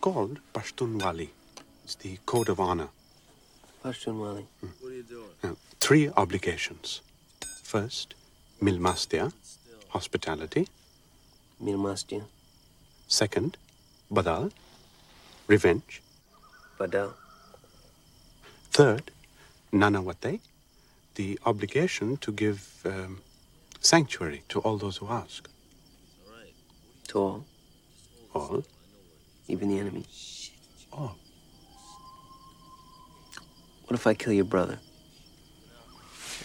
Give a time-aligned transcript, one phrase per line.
[0.00, 1.28] Called Pashtunwali.
[1.84, 2.88] It's the code of honor.
[3.84, 4.46] Pashtunwali.
[4.80, 5.28] What are you doing?
[5.44, 7.02] Now, three obligations.
[7.62, 8.14] First,
[8.62, 9.30] milmastia,
[9.90, 10.68] hospitality.
[11.62, 12.24] Milmastia.
[13.08, 13.58] Second,
[14.10, 14.52] badal,
[15.46, 16.00] revenge.
[16.78, 17.12] Badal.
[18.70, 19.10] Third,
[19.70, 20.40] nanawate,
[21.16, 23.20] the obligation to give um,
[23.80, 25.46] sanctuary to all those who ask.
[27.08, 27.44] To all.
[28.34, 28.64] All?
[29.50, 30.04] Even the enemy.
[30.92, 31.16] All.
[33.86, 34.78] What if I kill your brother?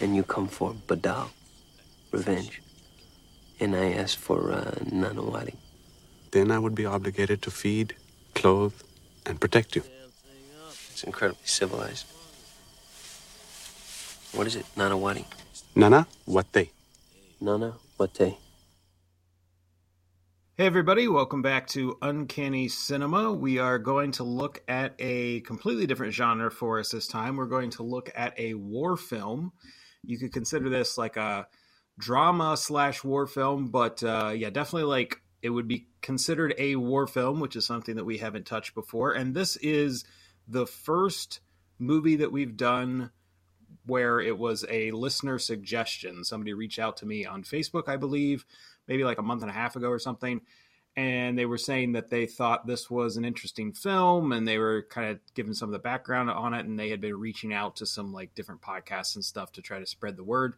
[0.02, 1.30] And you come for Badal?
[2.12, 2.62] Revenge.
[3.60, 5.56] And I ask for uh, Nanawati.
[6.32, 7.96] Then I would be obligated to feed,
[8.34, 8.74] clothe,
[9.28, 9.84] and protect you.
[10.92, 12.08] It's incredibly civilized.
[14.34, 14.66] What is it?
[14.76, 15.26] Nanawati.
[15.76, 16.72] Nana, wate.
[17.40, 18.38] Nana Wate.
[20.58, 23.34] Hey, everybody, welcome back to Uncanny Cinema.
[23.34, 27.36] We are going to look at a completely different genre for us this time.
[27.36, 29.52] We're going to look at a war film.
[30.02, 31.48] You could consider this like a
[32.00, 37.06] drama slash war film, but uh, yeah, definitely like it would be considered a war
[37.06, 39.12] film, which is something that we haven't touched before.
[39.12, 40.06] And this is
[40.48, 41.42] the first
[41.80, 43.12] movie that we've done
[43.86, 46.24] where it was a listener suggestion.
[46.24, 48.46] Somebody reached out to me on Facebook, I believe,
[48.88, 50.42] maybe like a month and a half ago or something.
[50.98, 54.86] And they were saying that they thought this was an interesting film and they were
[54.90, 56.66] kind of giving some of the background on it.
[56.66, 59.80] And they had been reaching out to some like different podcasts and stuff to try
[59.80, 60.56] to spread the word.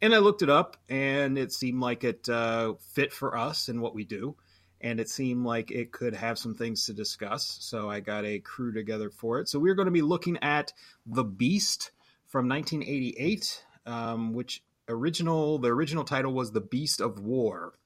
[0.00, 3.80] And I looked it up and it seemed like it uh, fit for us and
[3.80, 4.36] what we do.
[4.80, 7.56] And it seemed like it could have some things to discuss.
[7.60, 9.48] So I got a crew together for it.
[9.48, 10.72] So we're going to be looking at
[11.04, 11.90] The Beast
[12.28, 17.78] from 1988, um, which original the original title was The Beast of War,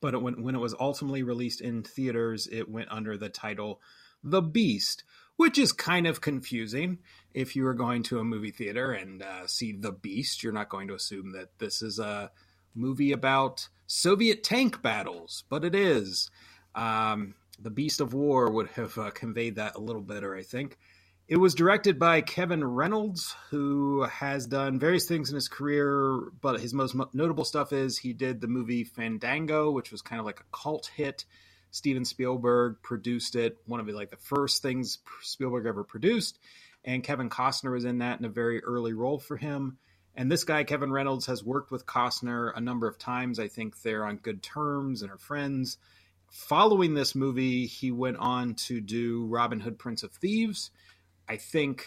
[0.00, 3.80] but it, when when it was ultimately released in theaters, it went under the title
[4.22, 5.04] The Beast,
[5.36, 6.98] which is kind of confusing.
[7.34, 10.68] If you are going to a movie theater and uh, see The Beast, you're not
[10.68, 12.30] going to assume that this is a
[12.74, 16.30] movie about Soviet tank battles, but it is.
[16.74, 20.78] Um, the Beast of War would have uh, conveyed that a little better, I think.
[21.28, 26.58] It was directed by Kevin Reynolds, who has done various things in his career, but
[26.58, 30.40] his most notable stuff is he did the movie Fandango, which was kind of like
[30.40, 31.26] a cult hit.
[31.70, 36.38] Steven Spielberg produced it, one of the, like the first things Spielberg ever produced,
[36.82, 39.76] and Kevin Costner was in that in a very early role for him.
[40.14, 43.38] And this guy, Kevin Reynolds, has worked with Costner a number of times.
[43.38, 45.76] I think they're on good terms and are friends.
[46.30, 50.70] Following this movie, he went on to do Robin Hood, Prince of Thieves.
[51.28, 51.86] I think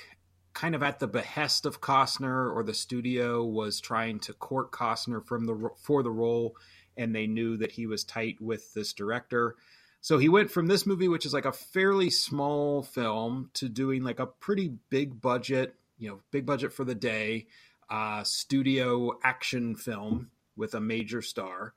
[0.54, 5.26] kind of at the behest of Costner or the studio was trying to court Costner
[5.26, 6.56] from the for the role
[6.98, 9.56] and they knew that he was tight with this director.
[10.02, 14.04] So he went from this movie which is like a fairly small film to doing
[14.04, 17.48] like a pretty big budget, you know, big budget for the day,
[17.90, 21.74] uh studio action film with a major star.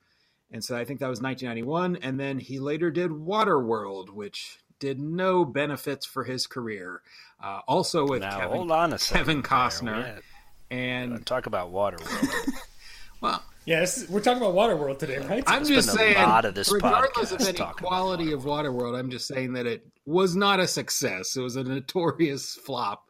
[0.50, 5.00] And so I think that was 1991 and then he later did Waterworld which did
[5.00, 7.02] no benefits for his career.
[7.42, 9.26] Uh, also with now, Kevin, hold on a second.
[9.26, 9.42] Kevin.
[9.42, 10.20] Costner.
[10.70, 12.28] And talk about Waterworld.
[13.20, 15.42] well, Yes, we're talking about Waterworld today, right?
[15.46, 18.42] I'm spend just a saying, lot of this regardless of any talking about quality of
[18.42, 21.34] Waterworld, I'm just saying that it was not a success.
[21.34, 23.08] It was a notorious flop.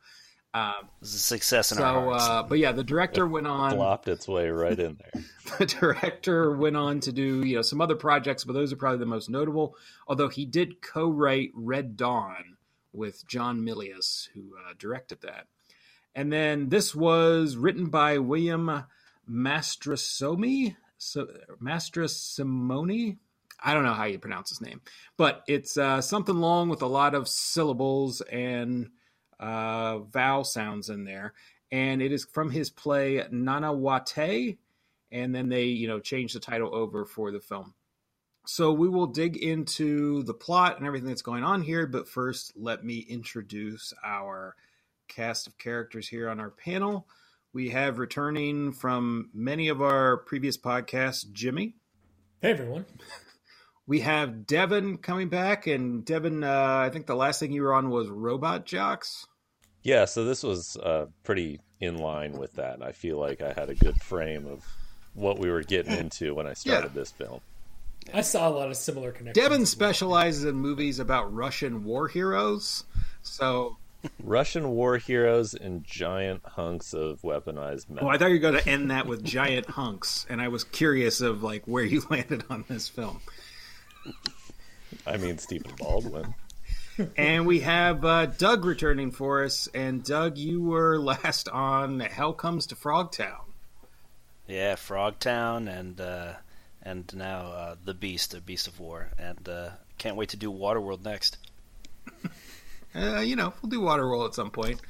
[0.55, 2.25] Um, It was a success in so, our hearts.
[2.25, 3.73] uh, but yeah, the director went on.
[3.73, 5.25] flopped its way right in there.
[5.59, 9.01] the director went on to do you know some other projects, but those are probably
[9.01, 9.77] the most notable.
[10.07, 12.57] Although he did co-write Red Dawn
[12.93, 15.49] with John Milius, who uh, directed that.
[16.15, 18.85] And then this was written by William
[19.29, 21.27] Mastrosomi, so,
[21.61, 23.19] Mastrosimoni.
[23.63, 24.83] I don't know how you pronounce his name,
[25.17, 28.91] but it's uh, something long with a lot of syllables and
[29.45, 31.35] uh, vowel sounds in there.
[31.71, 34.59] And it is from his play Nanawate,
[35.13, 37.75] and then they you know changed the title over for the film.
[38.47, 42.53] So we will dig into the plot and everything that's going on here, but first
[42.57, 44.55] let me introduce our
[45.09, 47.07] cast of characters here on our panel.
[47.55, 51.77] We have returning from many of our previous podcasts, Jimmy.
[52.41, 52.85] Hey, everyone.
[53.87, 57.75] We have Devin coming back, and Devin, uh, I think the last thing you were
[57.75, 59.27] on was Robot Jox.
[59.85, 62.83] Yeah, so this was uh, pretty in line with that.
[62.83, 64.65] I feel like I had a good frame of
[65.15, 67.01] what we were getting into when I started Yeah.
[67.01, 67.41] this film.
[68.13, 69.43] I saw a lot of similar connections.
[69.47, 72.85] Devin specializes in movies about Russian war heroes,
[73.23, 73.77] so
[74.23, 78.09] Russian war heroes and giant hunks of weaponized metal.
[78.09, 80.65] Oh, I thought you were going to end that with giant hunks, and I was
[80.65, 83.21] curious of like where you landed on this film.
[85.07, 86.35] I mean, Stephen Baldwin.
[87.17, 89.69] And we have uh, Doug returning for us.
[89.75, 93.41] And Doug, you were last on Hell Comes to Frogtown.
[94.47, 96.33] Yeah, Frogtown, and uh,
[96.83, 100.53] and now uh, the Beast, the Beast of War, and uh, can't wait to do
[100.53, 101.39] Waterworld next.
[102.97, 104.81] Uh, you know, we'll do Waterworld at some point.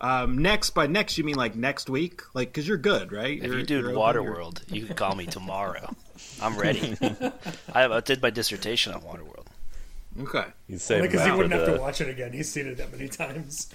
[0.00, 2.22] Um, next, by next, you mean like next week?
[2.32, 3.36] Like, because you're good, right?
[3.36, 5.94] If You're- you do Waterworld, you can call me tomorrow.
[6.40, 6.96] I'm ready.
[7.74, 9.44] I, I did my dissertation on Waterworld.
[10.16, 10.44] You're- Okay.
[10.66, 12.32] He's saving Because he wouldn't have to watch it again.
[12.32, 13.68] He's seen it that many times.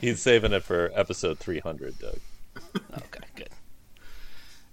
[0.00, 2.18] he's saving it for episode 300, Doug.
[2.96, 3.48] Okay, good.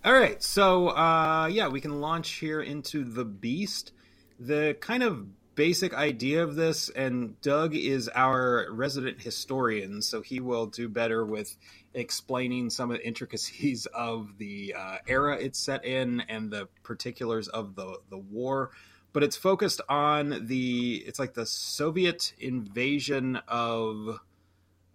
[0.03, 3.91] All right, so uh, yeah, we can launch here into the Beast.
[4.39, 10.39] The kind of basic idea of this, and Doug is our resident historian, so he
[10.39, 11.55] will do better with
[11.93, 17.47] explaining some of the intricacies of the uh, era it's set in and the particulars
[17.49, 18.71] of the the war.
[19.13, 24.19] But it's focused on the it's like the Soviet invasion of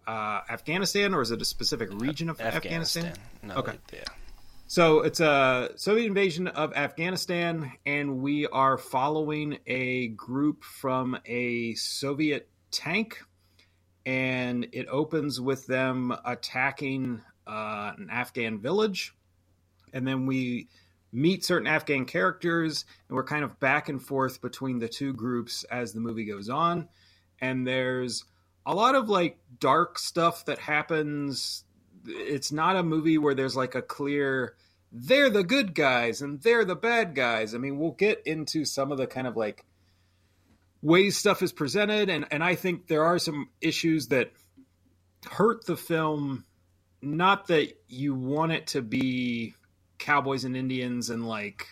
[0.07, 3.13] uh, Afghanistan, or is it a specific region of Afghanistan?
[3.43, 3.77] No, Okay.
[3.93, 4.03] Yeah.
[4.69, 11.73] So it's a Soviet invasion of Afghanistan, and we are following a group from a
[11.75, 13.23] Soviet tank,
[14.05, 19.15] and it opens with them attacking uh, an Afghan village,
[19.93, 20.67] and then we
[21.11, 25.63] meet certain Afghan characters, and we're kind of back and forth between the two groups
[25.65, 26.87] as the movie goes on,
[27.39, 28.25] and there's
[28.65, 31.63] a lot of like dark stuff that happens.
[32.05, 34.55] It's not a movie where there's like a clear
[34.91, 37.53] they're the good guys and they're the bad guys.
[37.53, 39.65] I mean, we'll get into some of the kind of like
[40.81, 44.31] ways stuff is presented and and I think there are some issues that
[45.29, 46.45] hurt the film.
[47.01, 49.53] Not that you want it to be
[49.97, 51.67] cowboys and indians and like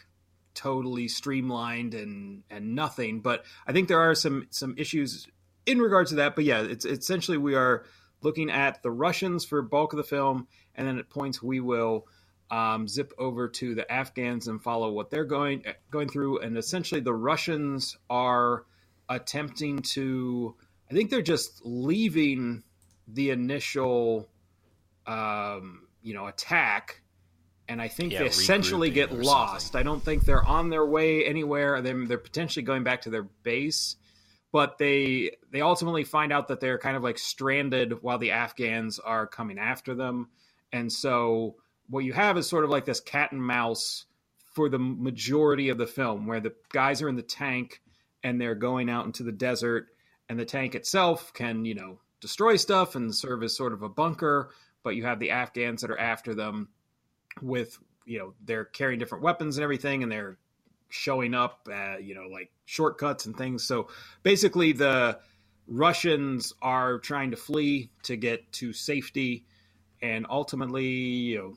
[0.56, 3.19] totally streamlined and and nothing.
[3.19, 5.27] But i think there are some some issues
[5.66, 6.36] in regards to that.
[6.36, 7.86] But yeah it's essentially we are
[8.22, 12.07] looking at the russians for bulk of the film and then at points we will
[12.50, 16.39] um, zip over to the afghans and follow what they're going going through.
[16.39, 18.66] And essentially the russians are
[19.10, 20.56] attempting to
[20.89, 22.63] i think they're just leaving
[23.07, 24.30] the initial
[25.06, 27.01] um, you know attack
[27.67, 29.67] and I think Yeah, they essentially get lost.
[29.67, 29.79] something.
[29.79, 31.81] I don't think they're on their way anywhere.
[31.81, 33.95] They're, they're potentially going back to their base,
[34.51, 39.00] but they they ultimately find out that they're kind of like stranded while the Afghans
[39.00, 40.29] are coming after them.
[40.71, 41.56] And so
[41.89, 44.06] what you have is sort of like this cat and mouse
[44.53, 47.81] for the majority of the film, where the guys are in the tank
[48.23, 49.88] and they're going out into the desert,
[50.29, 53.89] and the tank itself can you know destroy stuff and serve as sort of a
[53.89, 54.51] bunker.
[54.83, 56.69] But you have the Afghans that are after them
[57.42, 60.38] with you know they're carrying different weapons and everything and they're
[60.90, 63.64] showing up uh, you know like shortcuts and things.
[63.64, 63.90] So
[64.24, 65.20] basically the
[65.68, 69.46] russians are trying to flee to get to safety.
[70.02, 71.54] And ultimately you know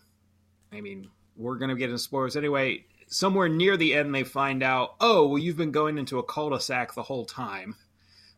[0.73, 2.85] i mean we're to get into spoilers anyway.
[3.11, 6.95] Somewhere near the end they find out oh well you've been going into a cul-de-sac
[6.95, 7.77] the whole time.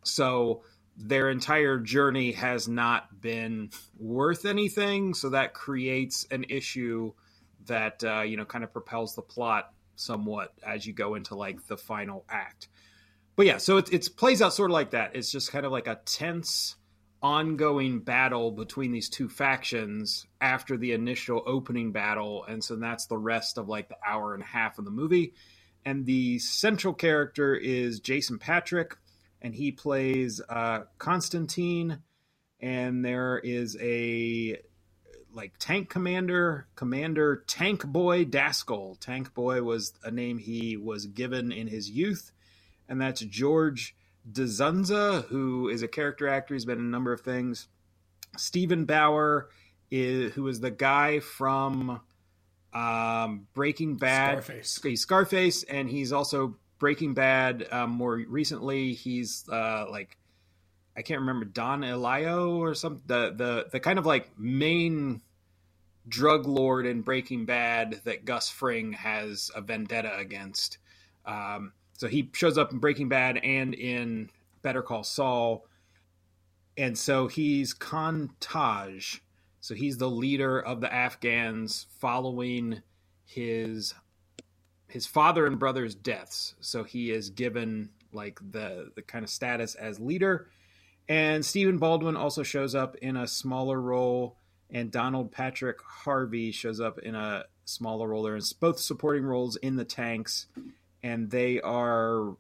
[0.03, 0.63] So
[0.97, 5.15] their entire journey has not been worth anything.
[5.15, 7.13] So that creates an issue
[7.67, 11.67] that uh, you know kind of propels the plot somewhat as you go into like
[11.67, 12.69] the final act.
[13.37, 15.15] But yeah so it, it plays out sort of like that.
[15.15, 16.77] It's just kind of like a tense
[17.23, 22.45] ongoing battle between these two factions after the initial opening battle.
[22.49, 25.35] And so that's the rest of like the hour and a half of the movie.
[25.85, 28.97] And the central character is jason patric
[29.43, 31.99] and he plays uh, constantine.
[32.61, 34.59] And there is a
[35.35, 38.99] like tank commander, commander Tank Boy Daskal.
[38.99, 42.33] Tank Boy was a name he was given in his youth,
[42.89, 43.95] and that's George
[44.31, 46.55] Dzundza, who is a character actor.
[46.55, 47.69] He's been in a number of things.
[48.37, 49.49] Steven Bauer,
[49.91, 52.01] is, who is the guy from
[52.73, 54.81] um, Breaking Bad, Scarface.
[54.83, 57.67] He's Scarface, and he's also Breaking Bad.
[57.71, 60.17] Um, more recently, he's uh, like
[60.97, 65.23] I can't remember Don Elio or some the the the kind of like main
[66.09, 70.79] drug lord in Breaking Bad that Gus Fring has a vendetta against.
[71.25, 74.31] Um, so he shows up in Breaking Bad and in
[74.63, 75.67] Better Call Saul,
[76.77, 78.31] and so he's Khan.
[79.61, 82.83] So he's the leader of the Afghans following
[83.25, 83.95] his
[84.89, 86.55] his father and brother's deaths.
[86.61, 90.49] So he is given like the the kind of status as leader.
[91.09, 94.37] And Stephen Baldwin also shows up in a smaller role,
[94.71, 98.23] and Donald Patrick Harvey shows up in a smaller role.
[98.23, 100.47] They're in both supporting roles in the tanks,
[101.03, 102.37] and they are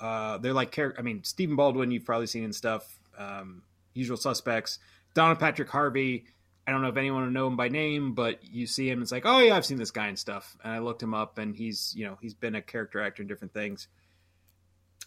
[0.00, 0.76] Uh, they're like.
[0.78, 2.98] I mean, Stephen Baldwin, you've probably seen in stuff.
[3.16, 3.62] Um,
[3.94, 4.78] Usual Suspects.
[5.14, 6.26] Donald Patrick Harvey.
[6.66, 9.12] I don't know if anyone will know him by name, but you see him, it's
[9.12, 10.56] like, oh yeah, I've seen this guy and stuff.
[10.64, 13.28] And I looked him up, and he's you know he's been a character actor in
[13.28, 13.86] different things.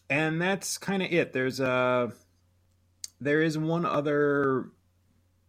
[0.10, 1.34] And that's kind of it.
[1.34, 2.14] There's a
[3.20, 4.70] there is one other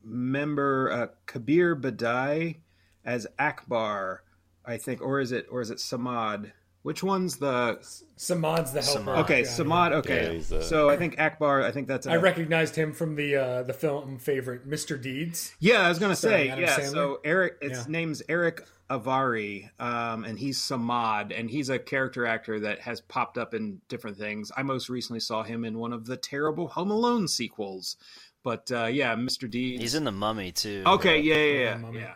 [0.04, 2.56] member, uh, Kabir Bedi,
[3.04, 4.22] as Akbar,
[4.64, 6.52] I think, or is it or is it Samad?
[6.82, 7.78] Which one's the
[8.16, 9.00] Samad's the helper.
[9.10, 9.18] Samad.
[9.24, 9.42] okay?
[9.42, 9.90] guy, Samad.
[9.90, 11.62] Yeah, Okay, he's, uh, so I think Akbar.
[11.62, 15.00] I think that's a, I recognized him from the uh, the film favorite, Mr.
[15.00, 15.54] Deeds.
[15.58, 16.78] Yeah, I was gonna say Adam yeah.
[16.78, 16.92] Sandler?
[16.92, 17.84] So Eric, its Yeah.
[17.88, 23.36] name's Eric Avari, um, and he's Samad, and he's a character actor that has popped
[23.36, 24.50] up in different things.
[24.56, 27.96] I most recently saw him in one of the terrible Home Alone sequels,
[28.42, 29.50] but uh, yeah, Mr.
[29.50, 29.76] D.
[29.76, 30.82] He's in the Mummy too.
[30.86, 31.76] Okay, yeah, yeah, yeah.
[31.76, 32.00] Mummy.
[32.00, 32.14] yeah.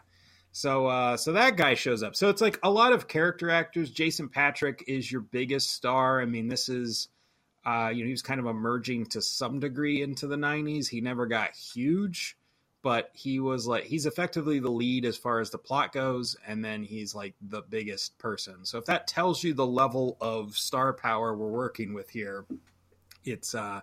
[0.52, 2.14] So, uh, so that guy shows up.
[2.14, 3.90] So it's like a lot of character actors.
[3.90, 6.20] Jason Patric is your biggest star.
[6.20, 7.08] I mean, this is,
[7.64, 10.88] uh, you know, he was kind of emerging to some degree into the '90s.
[10.88, 12.36] He never got huge,
[12.82, 16.64] but he was like he's effectively the lead as far as the plot goes, and
[16.64, 18.64] then he's like the biggest person.
[18.64, 22.44] So if that tells you the level of star power we're working with here,
[23.24, 23.80] it's uh,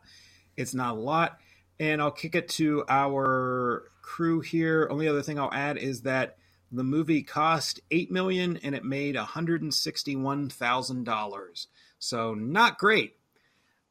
[0.58, 1.39] it's not a lot.
[1.79, 4.88] And I'll kick it to our crew here.
[4.91, 6.36] Only other thing I'll add is that
[6.72, 11.68] the movie cost eight million and it made one hundred and sixty-one thousand dollars.
[12.00, 13.15] So not great.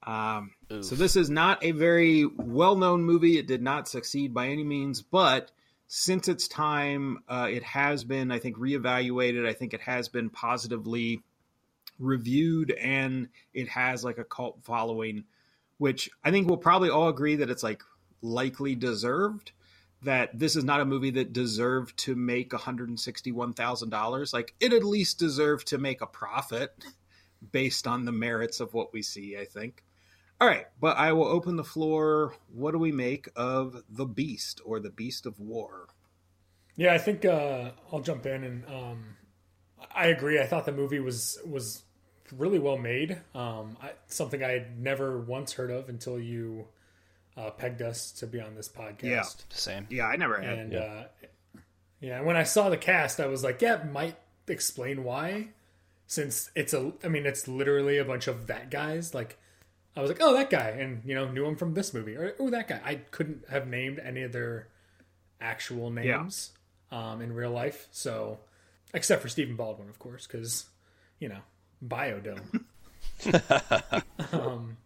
[0.03, 3.39] Um, so this is not a very well-known movie.
[3.39, 5.51] It did not succeed by any means, but
[5.89, 9.47] since its time, uh, it has been, I think, reevaluated.
[9.47, 11.23] I think it has been positively
[11.99, 15.25] reviewed, and it has like a cult following,
[15.79, 17.83] which I think we'll probably all agree that it's like
[18.23, 19.53] likely deserved.
[20.03, 23.89] That this is not a movie that deserved to make one hundred and sixty-one thousand
[23.91, 24.33] dollars.
[24.33, 26.73] Like it at least deserved to make a profit
[27.53, 29.37] based on the merits of what we see.
[29.37, 29.83] I think.
[30.41, 32.35] All right, but I will open the floor.
[32.55, 35.89] What do we make of the Beast or the Beast of War?
[36.77, 39.05] Yeah, I think uh, I'll jump in and um,
[39.93, 40.39] I agree.
[40.41, 41.83] I thought the movie was was
[42.37, 43.19] really well made.
[43.35, 46.67] Um, I, something I had never once heard of until you
[47.37, 49.03] uh, pegged us to be on this podcast.
[49.03, 49.23] Yeah.
[49.51, 49.87] Same.
[49.91, 50.59] Yeah, I never had.
[50.59, 50.79] And Yeah.
[50.79, 51.05] uh,
[52.01, 54.17] yeah, when I saw the cast, I was like, yeah, it might
[54.47, 55.49] explain why.
[56.07, 59.15] Since it's a, I mean, it's literally a bunch of that guys.
[59.15, 59.37] Like,
[59.99, 62.33] I was like, oh, that guy, and you know, knew him from this movie, or
[62.39, 62.81] oh, that guy.
[62.85, 64.69] I couldn't have named any of their
[65.41, 66.53] actual names
[66.93, 67.89] um, in real life.
[67.91, 68.39] So,
[68.95, 70.67] except for Stephen Baldwin, of course, because
[71.19, 71.41] you know,
[71.85, 72.65] Biodome.
[74.33, 74.77] um,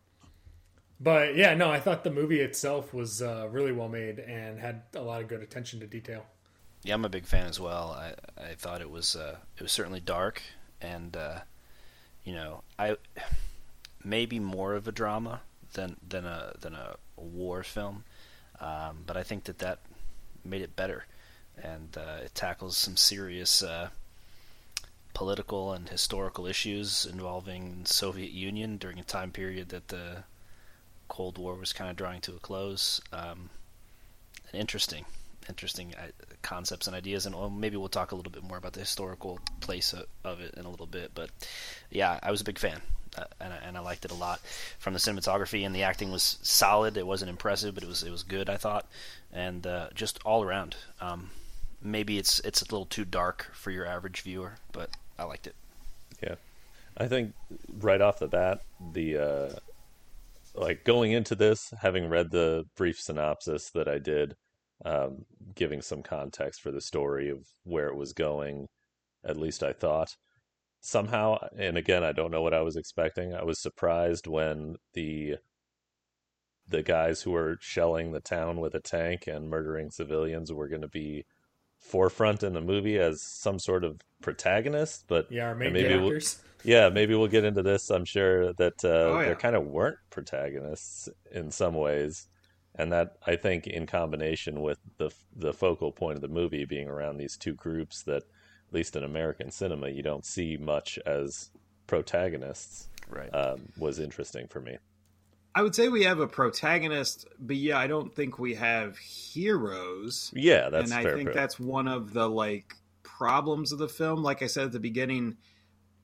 [0.99, 4.81] but yeah, no, I thought the movie itself was uh, really well made and had
[4.95, 6.25] a lot of good attention to detail.
[6.85, 7.91] Yeah, I'm a big fan as well.
[7.91, 10.41] I I thought it was uh, it was certainly dark
[10.81, 11.41] and uh,
[12.25, 12.97] you know I
[14.05, 15.41] maybe more of a drama
[15.75, 18.05] than than a than a war film,
[18.61, 19.79] um, but I think that that
[20.45, 21.07] made it better,
[21.63, 23.89] and uh, it tackles some serious uh,
[25.15, 30.25] political and historical issues involving Soviet Union during a time period that the
[31.09, 33.01] Cold War was kind of drawing to a close.
[33.13, 33.51] Um,
[34.51, 35.05] and interesting,
[35.49, 36.09] interesting uh,
[36.43, 39.93] concepts and ideas, and maybe we'll talk a little bit more about the historical place
[39.93, 41.13] of, of it in a little bit.
[41.15, 41.31] But
[41.91, 42.81] yeah, I was a big fan,
[43.41, 44.41] and, I, and I liked it a lot.
[44.79, 46.97] From the cinematography and the acting was solid.
[46.97, 48.49] It wasn't impressive, but it was it was good.
[48.49, 48.87] I thought,
[49.33, 50.77] and uh, just all around.
[51.01, 51.31] Um,
[51.83, 55.55] maybe it's it's a little too dark for your average viewer, but I liked it.
[56.23, 56.37] Yeah,
[56.97, 57.35] I think
[57.79, 59.59] right off the bat, the uh,
[60.55, 64.37] like going into this, having read the brief synopsis that I did,
[64.85, 68.69] um, giving some context for the story of where it was going,
[69.25, 70.17] at least I thought
[70.83, 73.33] somehow, and again, I don't know what I was expecting.
[73.35, 75.37] I was surprised when the
[76.69, 80.81] the guys who were shelling the town with a tank and murdering civilians were going
[80.83, 81.25] to be
[81.79, 86.21] forefront in the movie as some sort of protagonist, but Yeah, our main maybe we'll-
[86.65, 87.91] yeah, maybe we'll get into this.
[87.91, 89.25] I'm sure that uh, Oh, yeah.
[89.27, 92.29] there kind of weren't protagonists in some ways,
[92.77, 96.89] and that I think in combination with the the focal point of the movie being
[96.89, 98.23] around these two groups that,
[98.73, 101.51] at least in American cinema, you don't see much as
[101.87, 103.29] protagonists, Right.
[103.35, 104.79] um, was interesting for me.
[105.55, 110.33] I would say we have a protagonist, but yeah, I don't think we have heroes.
[110.35, 111.15] Yeah, that's and I fair.
[111.17, 111.35] think bit.
[111.35, 114.23] that's one of the like problems of the film.
[114.23, 115.37] Like I said at the beginning,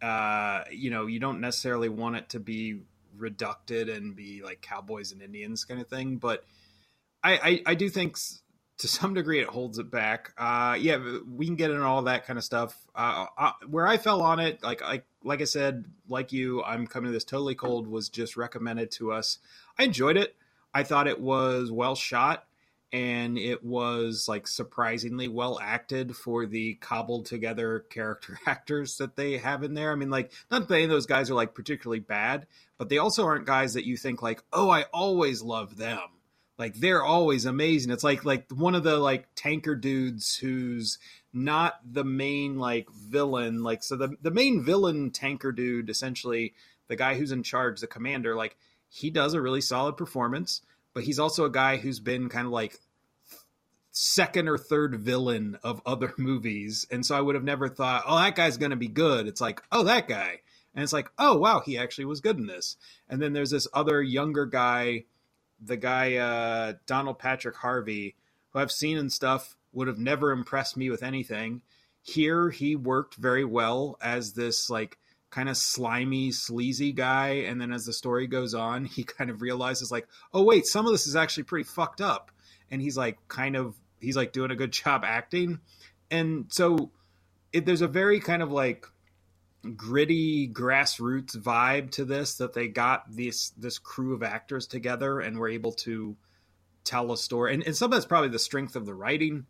[0.02, 2.80] uh, you know, you don't necessarily want it to be
[3.16, 6.44] reducted and be like cowboys and Indians kind of thing, but
[7.24, 8.42] I, I, I do think s-
[8.78, 10.32] to some degree it holds it back.
[10.38, 10.98] Uh, yeah,
[11.30, 12.76] we can get into all that kind of stuff.
[12.94, 16.86] Uh, uh, where I fell on it, like like like I said, like you, I'm
[16.86, 17.86] coming to this totally cold.
[17.86, 19.38] Was just recommended to us.
[19.78, 20.36] I enjoyed it.
[20.72, 22.44] I thought it was well shot
[22.92, 29.38] and it was like surprisingly well acted for the cobbled together character actors that they
[29.38, 29.92] have in there.
[29.92, 32.46] I mean, like, not that any of those guys are like particularly bad,
[32.78, 35.98] but they also aren't guys that you think like, oh, I always love them.
[36.58, 37.92] Like they're always amazing.
[37.92, 40.98] It's like like one of the like tanker dudes who's
[41.32, 43.62] not the main like villain.
[43.62, 46.54] Like so the the main villain tanker dude, essentially
[46.88, 48.56] the guy who's in charge, the commander, like
[48.88, 50.62] he does a really solid performance
[50.98, 52.76] but he's also a guy who's been kind of like
[53.92, 56.88] second or third villain of other movies.
[56.90, 59.28] And so I would have never thought, oh, that guy's going to be good.
[59.28, 60.40] It's like, oh, that guy.
[60.74, 62.76] And it's like, oh, wow, he actually was good in this.
[63.08, 65.04] And then there's this other younger guy,
[65.60, 68.16] the guy, uh, Donald Patrick Harvey,
[68.50, 71.62] who I've seen and stuff, would have never impressed me with anything.
[72.02, 74.98] Here, he worked very well as this, like,
[75.30, 77.44] kind of slimy, sleazy guy.
[77.46, 80.86] And then as the story goes on, he kind of realizes, like, oh, wait, some
[80.86, 82.30] of this is actually pretty fucked up.
[82.70, 85.60] And he's like, kind of, he's like doing a good job acting.
[86.10, 86.90] And so
[87.52, 88.86] it, there's a very kind of like
[89.76, 95.36] gritty grassroots vibe to this that they got this this crew of actors together and
[95.36, 96.16] were able to
[96.84, 99.46] tell a story and, and some of that's probably the strength of the writing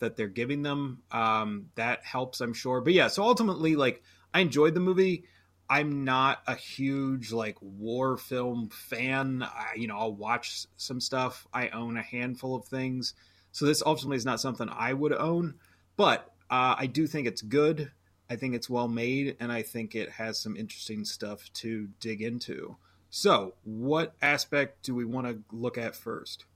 [0.00, 4.02] that they're giving them um, that helps i'm sure but yeah so ultimately like
[4.34, 5.24] I enjoyed the movie.
[5.68, 9.42] I'm not a huge like war film fan.
[9.42, 11.46] I, you know, I'll watch some stuff.
[11.52, 13.14] I own a handful of things,
[13.52, 15.54] so this ultimately is not something I would own.
[15.96, 17.90] But uh, I do think it's good.
[18.32, 22.22] I think it's well made, and I think it has some interesting stuff to dig
[22.22, 22.76] into.
[23.10, 26.46] So, what aspect do we want to look at first?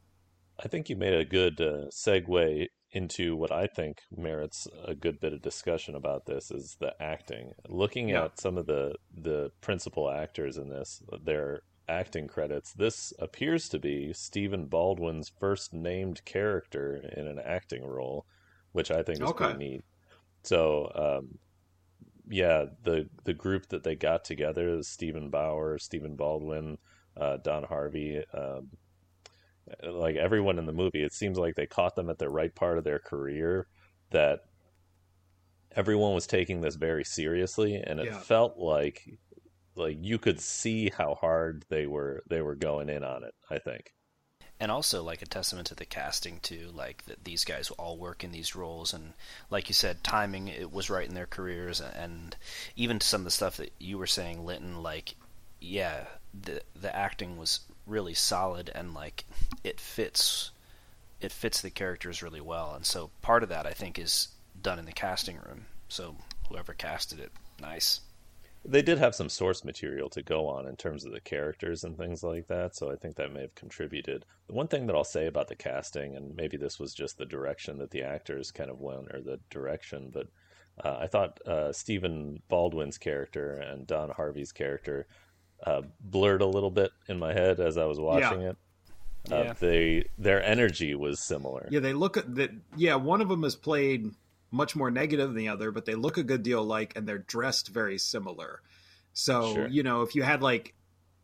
[0.58, 5.20] I think you made a good uh, segue into what I think merits a good
[5.20, 7.52] bit of discussion about this is the acting.
[7.68, 8.24] Looking yeah.
[8.24, 13.78] at some of the the principal actors in this, their acting credits, this appears to
[13.78, 18.24] be Stephen Baldwin's first named character in an acting role,
[18.72, 19.44] which I think is okay.
[19.44, 19.84] pretty neat.
[20.42, 21.38] So, um,
[22.28, 26.78] yeah, the the group that they got together is Steven Bauer, Stephen Baldwin,
[27.16, 28.22] uh, Don Harvey.
[28.34, 28.70] Um,
[29.82, 32.78] like everyone in the movie, it seems like they caught them at the right part
[32.78, 33.66] of their career
[34.10, 34.40] that
[35.74, 38.18] everyone was taking this very seriously and it yeah.
[38.18, 39.18] felt like
[39.74, 43.58] like you could see how hard they were they were going in on it, I
[43.58, 43.92] think.
[44.58, 48.24] And also like a testament to the casting too, like that these guys all work
[48.24, 48.94] in these roles.
[48.94, 49.12] And
[49.50, 52.34] like you said, timing it was right in their careers and
[52.74, 55.14] even to some of the stuff that you were saying, Linton, like
[55.60, 59.24] yeah, the the acting was really solid and like
[59.62, 60.50] it fits
[61.20, 62.74] it fits the characters really well.
[62.74, 64.28] And so part of that i think is
[64.60, 65.66] done in the casting room.
[65.88, 66.16] So
[66.48, 68.00] whoever casted it nice
[68.68, 71.96] they did have some source material to go on in terms of the characters and
[71.96, 75.04] things like that so i think that may have contributed the one thing that i'll
[75.04, 78.70] say about the casting and maybe this was just the direction that the actors kind
[78.70, 80.26] of went or the direction but
[80.84, 85.06] uh, i thought uh, stephen baldwin's character and don harvey's character
[85.64, 88.50] uh, blurred a little bit in my head as I was watching yeah.
[88.50, 88.56] it.
[89.30, 89.52] Uh, yeah.
[89.54, 91.68] They their energy was similar.
[91.70, 92.50] Yeah, they look at that.
[92.76, 94.12] Yeah, one of them is played
[94.56, 97.18] much more negative than the other, but they look a good deal alike, and they're
[97.18, 98.62] dressed very similar.
[99.12, 99.68] So sure.
[99.68, 100.74] you know, if you had like,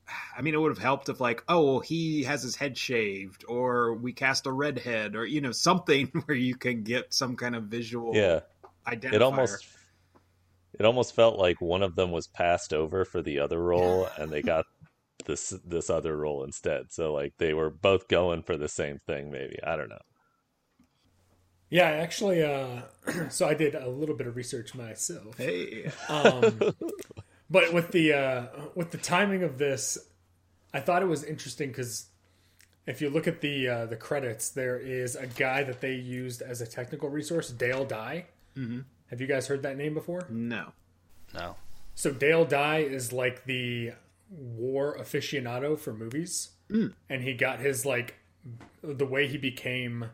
[0.37, 3.45] I mean, it would have helped if like, oh, well, he has his head shaved,
[3.49, 7.57] or we cast a redhead, or you know, something where you can get some kind
[7.57, 8.15] of visual.
[8.15, 8.41] Yeah,
[8.87, 9.15] identifier.
[9.15, 9.67] It almost
[10.79, 14.31] it almost felt like one of them was passed over for the other role and
[14.31, 14.65] they got
[15.27, 19.31] this this other role instead so like they were both going for the same thing
[19.31, 20.01] maybe i don't know
[21.73, 22.83] yeah actually uh
[23.31, 26.75] so i did a little bit of research myself hey um
[27.51, 29.99] but with the uh with the timing of this
[30.73, 32.07] i thought it was interesting because
[32.87, 36.43] if you look at the uh, the credits, there is a guy that they used
[36.43, 38.27] as a technical resource, Dale Dye.
[38.57, 38.81] Mm-hmm.
[39.09, 40.27] Have you guys heard that name before?
[40.29, 40.73] No.
[41.35, 41.57] No.
[41.95, 43.93] So Dale Dye is like the
[44.31, 46.93] war aficionado for movies, mm.
[47.09, 48.17] and he got his like
[48.83, 50.07] the way he became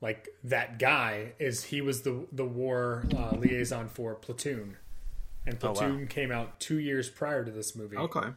[0.00, 4.76] like that guy is he was the the war uh, liaison for Platoon,
[5.46, 6.06] and Platoon oh, wow.
[6.08, 7.96] came out two years prior to this movie.
[7.96, 8.28] Okay.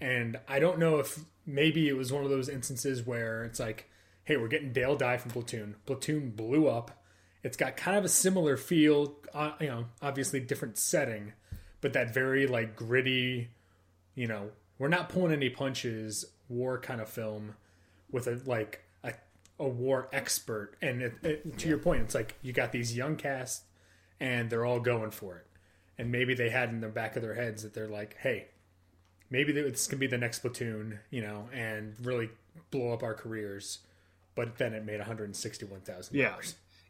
[0.00, 3.90] And I don't know if maybe it was one of those instances where it's like,
[4.22, 5.74] hey, we're getting Dale Dye from Platoon.
[5.86, 7.02] Platoon blew up
[7.42, 11.32] it's got kind of a similar feel, uh, you know, obviously different setting,
[11.80, 13.50] but that very like gritty,
[14.14, 17.54] you know, we're not pulling any punches war kind of film
[18.10, 18.84] with a like
[19.62, 20.74] a war expert.
[20.82, 23.62] And it, it, to your point, it's like you got these young cast,
[24.20, 25.46] and they're all going for it.
[25.96, 28.48] And maybe they had in the back of their heads that they're like, hey,
[29.30, 32.30] maybe this can be the next platoon, you know, and really
[32.70, 33.78] blow up our careers.
[34.34, 36.16] But then it made one hundred sixty-one thousand.
[36.16, 36.36] Yeah,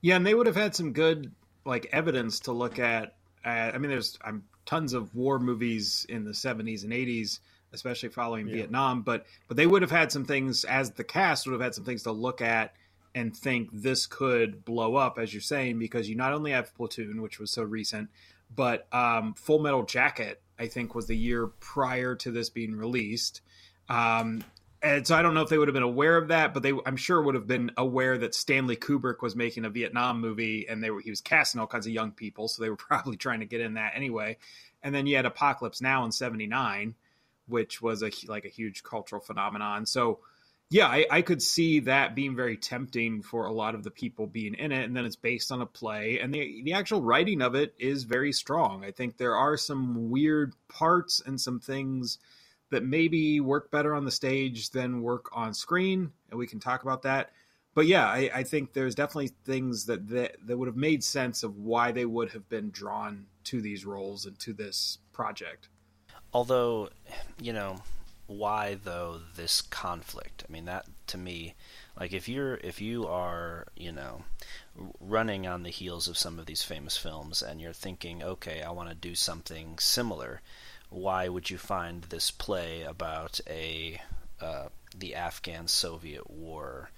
[0.01, 1.33] yeah, and they would have had some good
[1.65, 3.17] like evidence to look at.
[3.45, 7.41] Uh, I mean, there's I'm tons of war movies in the 70s and 80s,
[7.73, 8.57] especially following yeah.
[8.57, 11.75] Vietnam, but but they would have had some things as the cast would have had
[11.75, 12.75] some things to look at
[13.15, 17.21] and think this could blow up, as you're saying, because you not only have Platoon,
[17.21, 18.09] which was so recent,
[18.55, 23.43] but um, Full Metal Jacket, I think, was the year prior to this being released.
[23.89, 24.43] Um,
[24.83, 26.73] and so I don't know if they would have been aware of that, but they
[26.87, 30.83] I'm sure would have been aware that Stanley Kubrick was making a Vietnam movie, and
[30.83, 33.41] they were he was casting all kinds of young people, so they were probably trying
[33.41, 34.39] to get in that anyway.
[34.83, 36.95] And then you had Apocalypse Now in '79,
[37.53, 39.87] which was a like a huge cultural phenomenon.
[39.87, 40.21] So
[40.73, 44.27] yeah, I, I, could see that being very tempting for a lot of the people
[44.27, 44.85] being in it.
[44.85, 48.05] And then it's based on a play, and the the actual writing of it is
[48.05, 48.83] very strong.
[48.83, 52.19] I think there are some weird parts and some things
[52.71, 56.83] that maybe work better on the stage than work on screen, and we can talk
[56.83, 57.33] about that.
[57.75, 61.43] But yeah, I, I think there's definitely things that, that that would have made sense
[61.43, 65.69] of why they would have been drawn to these roles and to this project.
[66.33, 66.90] Although,
[67.40, 67.83] you know,
[68.27, 70.45] why though this conflict?
[70.49, 71.55] I mean, that to me,
[71.99, 74.25] like if you're if you are you know
[75.01, 78.71] running on the heels of some of these famous films and you're thinking, okay, I
[78.71, 80.40] want to do something similar
[80.92, 84.01] why would you find this play about a
[84.40, 86.90] uh, the Afghan Soviet War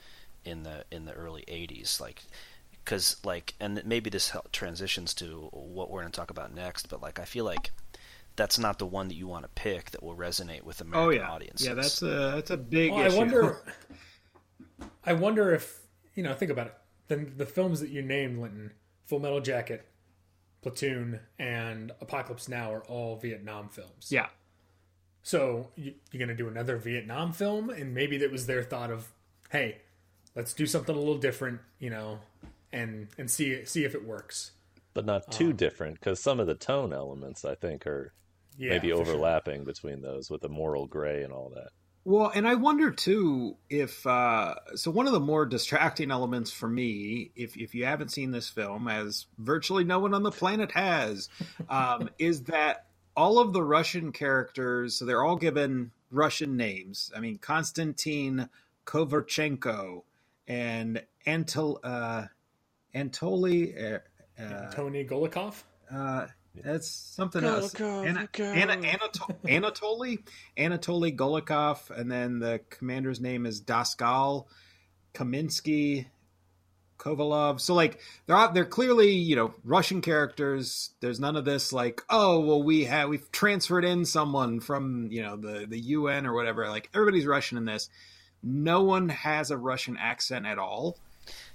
[0.45, 2.01] in the in the early '80s?
[2.01, 2.25] Like,
[2.85, 6.89] because like, and maybe this transitions to what we're going to talk about next.
[6.89, 7.71] But like, I feel like
[8.37, 11.11] that's not the one that you want to pick that will resonate with American oh,
[11.11, 11.31] yeah.
[11.31, 11.67] audiences.
[11.67, 13.15] Yeah, that's a that's a big well, issue.
[13.15, 13.63] I wonder.
[15.05, 15.81] I wonder if
[16.15, 16.35] you know.
[16.35, 16.75] Think about it.
[17.09, 18.73] Then the films that you named, Linton,
[19.05, 19.87] Full Metal Jacket,
[20.63, 24.09] Platoon and Apocalypse Now are all Vietnam films.
[24.11, 24.29] Yeah.
[25.23, 28.91] So you, are going to do another Vietnam film, and maybe that was their thought
[28.91, 29.09] of,
[29.51, 29.79] hey,
[30.35, 32.19] let's do something a little different, you know,
[32.73, 34.53] and and see see if it works.
[34.93, 38.13] But not too um, different, because some of the tone elements I think are
[38.59, 39.65] yeah, maybe overlapping sure.
[39.65, 41.69] between those with the moral gray and all that.
[42.07, 44.91] Well, and I wonder too if uh, so.
[44.91, 48.89] One of the more distracting elements for me, if if you haven't seen this film,
[48.89, 51.31] as virtually no one on the planet has,
[51.69, 52.87] um, is that
[53.17, 57.11] all of the Russian characters, so they're all given Russian names.
[57.17, 58.51] I mean, Konstantin
[58.85, 60.03] Kovarchenko
[60.47, 62.27] and Antol uh,
[62.95, 65.63] Anatoly uh, uh, Tony Golikov.
[65.91, 66.27] Uh,
[66.63, 67.73] that's something else.
[68.05, 70.19] Anna, Anna, Anatol- Anatoly,
[70.57, 74.47] Anatoly Golikov, and then the commander's name is Daskal
[75.15, 76.07] Kaminsky
[76.99, 77.61] Kovalov.
[77.61, 80.91] So like they're they're clearly you know Russian characters.
[81.01, 85.23] There's none of this like oh well we have we've transferred in someone from you
[85.23, 86.69] know the the UN or whatever.
[86.69, 87.91] Like everybody's Russian in this.
[88.43, 90.99] No one has a Russian accent at all.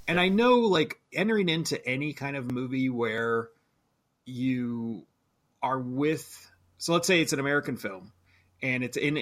[0.08, 3.50] And I know like entering into any kind of movie where
[4.30, 5.06] you
[5.62, 8.12] are with so let's say it's an American film
[8.62, 9.18] and it's in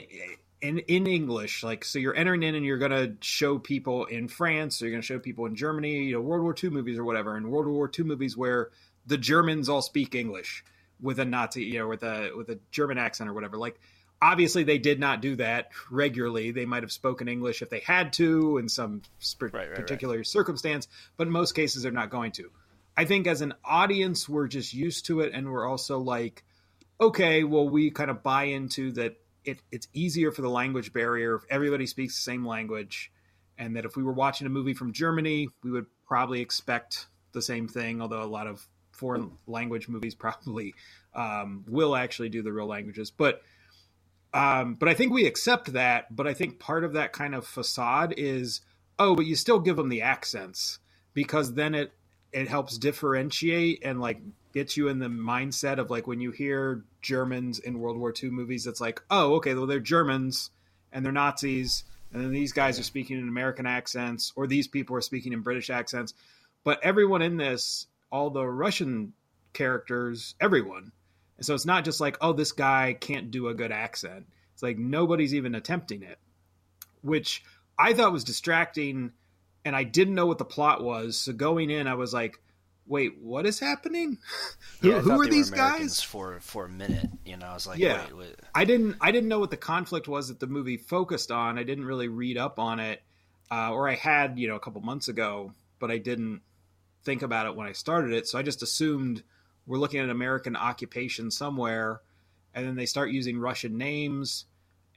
[0.62, 4.28] in in English like so you're entering in and you're going to show people in
[4.28, 6.98] France or you're going to show people in Germany you know World War II movies
[6.98, 8.70] or whatever and World War II movies where
[9.06, 10.63] the Germans all speak English
[11.02, 13.58] with a Nazi you know with a with a German accent or whatever.
[13.58, 13.80] Like
[14.22, 16.52] obviously they did not do that regularly.
[16.52, 20.17] They might have spoken English if they had to in some sp- right, right, particular
[20.17, 20.28] right.
[20.28, 22.52] circumstance but in most cases they're not going to
[22.98, 26.44] I think as an audience, we're just used to it, and we're also like,
[27.00, 29.18] okay, well, we kind of buy into that.
[29.46, 33.12] It, it's easier for the language barrier if everybody speaks the same language,
[33.58, 37.42] and that if we were watching a movie from Germany, we would probably expect the
[37.42, 38.02] same thing.
[38.02, 40.74] Although a lot of foreign language movies probably
[41.14, 43.44] um, will actually do the real languages, but.
[44.34, 46.14] Um, but I think we accept that.
[46.14, 48.60] But I think part of that kind of facade is,
[49.00, 50.80] oh, but you still give them the accents
[51.14, 51.94] because then it
[52.32, 54.20] it helps differentiate and like
[54.54, 58.32] get you in the mindset of like when you hear Germans in World War II
[58.32, 60.50] movies, it's like, oh, okay, well they're Germans
[60.92, 64.96] and they're Nazis, and then these guys are speaking in American accents, or these people
[64.96, 66.13] are speaking in British accents.
[66.63, 69.13] But everyone in this, all the Russian
[69.54, 70.92] characters, everyone.
[71.38, 74.26] And so it's not just like, oh, this guy can't do a good accent.
[74.54, 76.18] It's like nobody's even attempting it,
[77.02, 77.44] which
[77.78, 79.12] I thought was distracting
[79.68, 81.18] and I didn't know what the plot was.
[81.18, 82.40] So going in, I was like,
[82.86, 84.18] "Wait, what is happening?
[84.80, 87.78] who, yeah, who are these guys?" For for a minute, you know, I was like,
[87.78, 88.36] "Yeah." Wait, wait.
[88.56, 91.60] I didn't I didn't know what the conflict was that the movie focused on.
[91.60, 93.04] I didn't really read up on it,
[93.52, 96.44] uh, or I had you know a couple months ago, but I didn't
[97.04, 98.26] think about it when I started it.
[98.26, 99.22] So I just assumed
[99.66, 102.00] we're looking at American occupation somewhere,
[102.56, 104.46] and then they start using Russian names,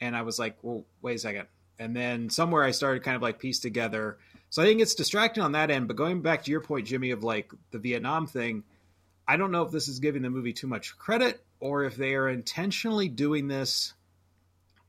[0.01, 1.49] and I was like, well, wait a second.
[1.81, 4.19] And then somewhere I started kind of like piece together.
[4.51, 5.89] So I think it's distracting on that end.
[5.89, 8.65] But going back to your point, Jimmy, of like the Vietnam thing,
[9.27, 12.15] I don't know if this is giving the movie too much credit or if they
[12.15, 13.95] are intentionally doing this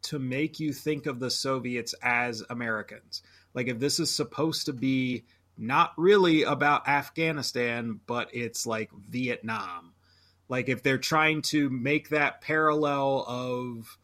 [0.03, 3.21] to make you think of the Soviets as Americans.
[3.53, 5.25] Like if this is supposed to be
[5.57, 9.93] not really about Afghanistan, but it's like Vietnam.
[10.49, 13.97] Like if they're trying to make that parallel of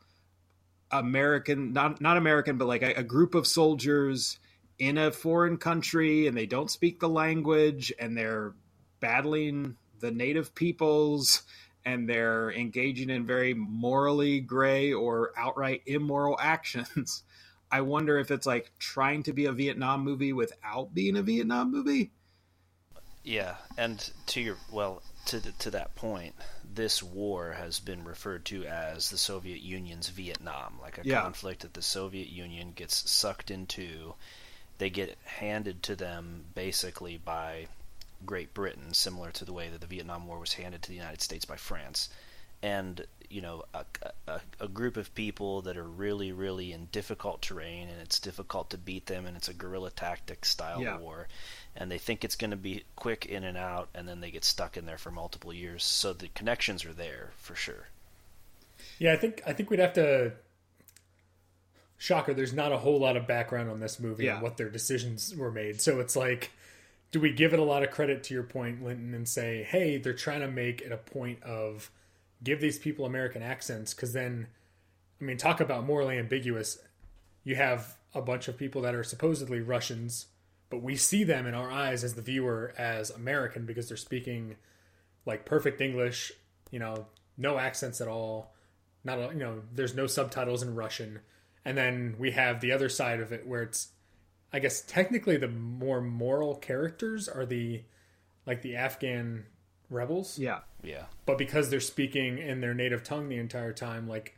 [0.92, 4.38] American, not not American, but like a, a group of soldiers
[4.80, 8.54] in a foreign country and they don't speak the language and they're
[9.00, 11.44] battling the native peoples
[11.86, 17.24] and they're engaging in very morally gray or outright immoral actions.
[17.72, 21.72] I wonder if it's like trying to be a Vietnam movie without being a Vietnam
[21.72, 22.12] movie.
[23.24, 28.46] Yeah, and to your well, to the, to that point, this war has been referred
[28.46, 31.22] to as the Soviet Union's Vietnam, like a Yeah.
[31.24, 34.16] conflict that the Soviet Union gets sucked into.
[34.78, 37.68] They get handed to them basically by
[38.26, 41.22] Great Britain, similar to the way that the Vietnam War was handed to the United
[41.22, 42.10] States by France.
[42.62, 43.86] And you know, a,
[44.28, 48.70] a, a group of people that are really, really in difficult terrain, and it's difficult
[48.70, 50.98] to beat them, and it's a guerrilla tactic style Yeah.
[50.98, 51.28] war
[51.76, 54.44] and they think it's going to be quick in and out, and then they get
[54.44, 55.84] stuck in there for multiple years.
[55.84, 57.88] So the connections are there for sure.
[59.00, 60.34] Yeah, I think I think we'd have to.
[61.98, 64.36] Shocker, there's not a whole lot of background on this movie Yeah.
[64.36, 65.82] and what their decisions were made.
[65.82, 66.52] So it's like,
[67.12, 69.98] do we give it a lot of credit to your point, Linton, and say, hey,
[69.98, 71.90] they're trying to make it a point of
[72.44, 73.94] give these people American accents?
[73.94, 74.48] Because then,
[75.20, 76.78] I mean, talk about morally ambiguous.
[77.44, 80.28] You have a bunch of people that are supposedly Russians,
[80.70, 84.56] but we see them in our eyes as the viewer as American because they're speaking
[85.26, 86.32] like perfect English,
[86.72, 87.08] you know,
[87.38, 88.54] no accents at all.
[89.04, 91.20] Not a, you know, there's no subtitles in Russian.
[91.68, 93.90] And then we have the other side of it where it's
[94.54, 97.84] I guess technically the more moral characters are the
[98.46, 99.46] like the Afghan
[99.90, 100.60] rebels, Yeah.
[100.82, 104.38] Yeah, but because they're speaking in their native tongue the entire time like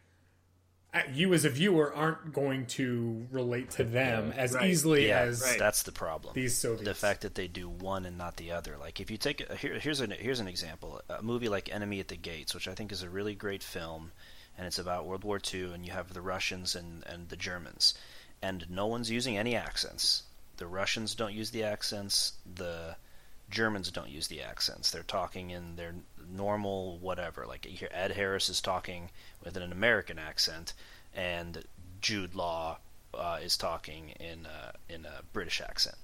[0.91, 4.67] uh, you as a viewer aren't going to relate to them as Right.
[4.71, 5.59] easily yeah, as right.
[5.59, 6.33] that's the problem.
[6.33, 6.85] these Soviets.
[6.85, 8.75] the fact that they do one and not the other.
[8.79, 10.99] Like if you take a, here, here's an here's an example.
[11.09, 14.11] A movie like Enemy at the Gates, which I think is a really great film,
[14.59, 17.93] and it's about World War II, and you have the Russians and and the Germans,
[18.41, 20.23] and no one's using any accents.
[20.57, 22.33] The Russians don't use the accents.
[22.55, 22.97] The
[23.49, 24.91] Germans don't use the accents.
[24.91, 25.95] They're talking in their
[26.29, 27.45] normal whatever.
[27.47, 29.09] Like Ed Harris is talking
[29.45, 30.73] with an American accent,
[31.15, 31.63] and
[32.01, 32.79] Jude Law
[33.13, 35.95] uh, is talking in uh, in a British accent.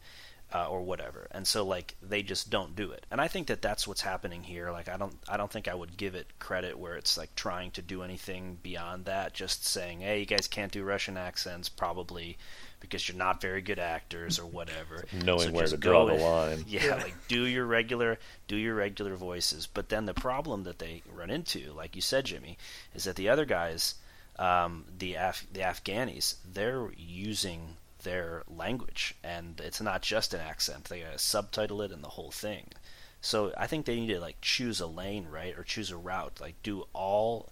[0.53, 3.61] Uh, or whatever, and so like they just don't do it, and I think that
[3.63, 4.71] that's what's happening here.
[4.71, 7.71] Like I don't, I don't think I would give it credit where it's like trying
[7.71, 9.33] to do anything beyond that.
[9.33, 12.37] Just saying, hey, you guys can't do Russian accents, probably
[12.79, 15.03] because you're not very good actors or whatever.
[15.25, 16.63] Knowing So where to draw go the in- line.
[16.67, 19.67] yeah, like do your regular do your regular voices.
[19.67, 22.57] But then the problem that they run into, like you said, Jimmy,
[22.93, 23.95] is that the other guys,
[24.37, 30.85] um, the Af- the Afghanis, they're using their language, and it's not just an accent.
[30.85, 32.69] They gotta subtitle it and the whole thing.
[33.19, 36.39] So I think they need to like choose a lane, right, or choose a route.
[36.39, 37.49] Like do all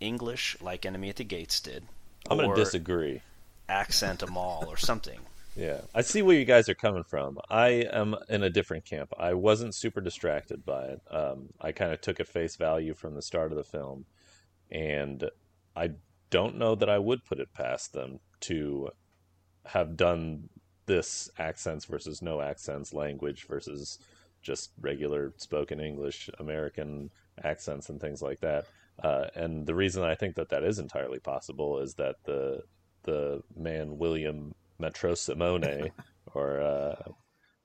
[0.00, 1.84] English, like Enemy at the Gates did.
[2.28, 3.22] I'm to disagree.
[3.68, 5.20] Accent them all or something.
[5.58, 7.38] Yeah, I see where you guys are coming from.
[7.48, 9.14] I am in a different camp.
[9.18, 11.00] I wasn't super distracted by it.
[11.10, 14.04] Um, I kind of took at face value from the start of the film,
[14.70, 15.30] and
[15.74, 15.92] I
[16.28, 18.90] don't know that I would put it past them to
[19.66, 20.48] have done
[20.86, 23.98] this accents versus no accents, language versus
[24.42, 27.10] just regular spoken English, American
[27.42, 28.66] accents, and things like that.
[29.02, 32.62] Uh, and the reason I think that that is entirely possible is that the
[33.02, 35.90] the man William Metro Simone,
[36.34, 36.94] or uh,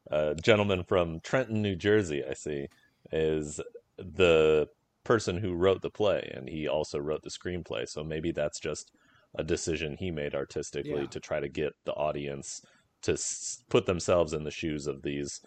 [0.10, 2.68] a gentleman from Trenton, New Jersey, I see,
[3.12, 3.62] is
[3.98, 4.68] the
[5.04, 7.88] person who wrote the play, and he also wrote the screenplay.
[7.88, 8.92] So maybe that's just
[9.36, 11.08] a decision he made artistically Yeah.
[11.08, 12.62] to try to get the audience
[13.04, 15.42] to s- put themselves in the shoes of these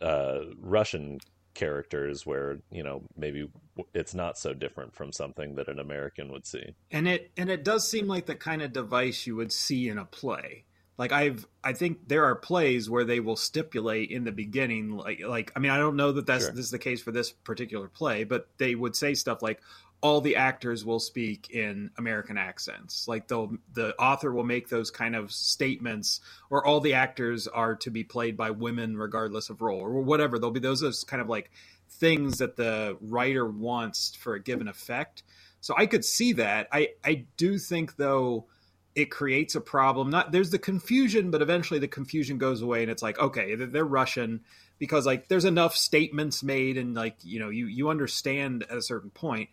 [0.00, 1.18] uh, Russian
[1.54, 3.48] characters, where you know maybe
[3.94, 6.74] it's not so different from something that an American would see.
[6.92, 9.98] and it and it does seem like the kind of device you would see in
[9.98, 10.64] a play
[10.98, 15.20] like i've i think there are plays where they will stipulate in the beginning like
[15.26, 16.52] like i mean i don't know that that's Sure.
[16.52, 19.60] this is the case for this particular play but they would say stuff like
[20.00, 23.08] all the actors will speak in American accents.
[23.08, 27.74] Like they'll the author will make those kind of statements, or all the actors are
[27.76, 30.38] to be played by women regardless of role, or whatever.
[30.38, 31.50] There'll be those kind of like
[31.90, 35.24] things that the writer wants for a given effect.
[35.60, 36.68] So I could see that.
[36.70, 38.46] I I do think though
[38.94, 40.10] it creates a problem.
[40.10, 43.84] Not there's the confusion, but eventually the confusion goes away, and it's like okay, they're
[43.84, 44.42] Russian
[44.78, 48.82] because like there's enough statements made, and like you know you you understand at a
[48.82, 49.48] certain point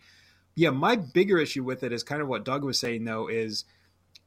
[0.55, 3.65] yeah, my bigger issue with it is kind of what Doug was saying though is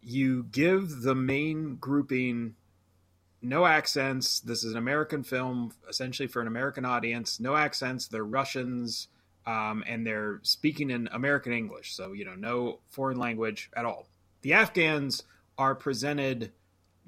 [0.03, 2.55] you give the main grouping
[3.41, 4.41] no accents.
[4.41, 7.41] This is an American film, essentially for an American audience.
[7.41, 8.09] No accents.
[8.09, 9.09] They're Russians,
[9.47, 11.95] um, and they're speaking in American English.
[11.95, 14.07] So you know, no foreign language at all.
[14.43, 15.23] The Afghans
[15.57, 16.53] are presented,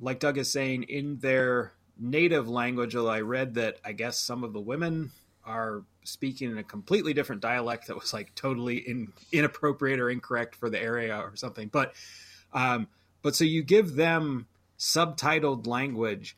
[0.01, 2.97] like Doug is saying, in their native language.
[2.97, 5.11] Although I read that I guess some of the women
[5.45, 10.55] are speaking in a completely different dialect that was like totally in, inappropriate or incorrect
[10.55, 11.69] for the area or something.
[11.69, 11.95] But
[12.53, 12.89] um,
[13.23, 14.47] but so you give them
[14.79, 16.37] subtitled language.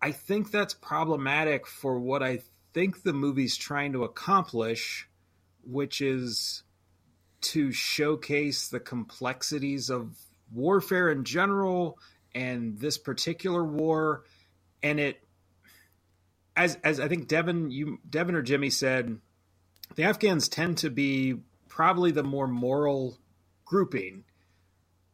[0.00, 2.40] I think that's problematic for what I
[2.72, 5.08] think the movie's trying to accomplish,
[5.64, 6.62] which is
[7.40, 10.16] to showcase the complexities of
[10.52, 11.98] warfare in general
[12.34, 14.24] and this particular war
[14.82, 15.23] and it
[16.56, 19.18] as as I think Devin you Devin or Jimmy said,
[19.96, 21.36] the Afghans tend to be
[21.68, 23.18] probably the more moral
[23.64, 24.24] grouping.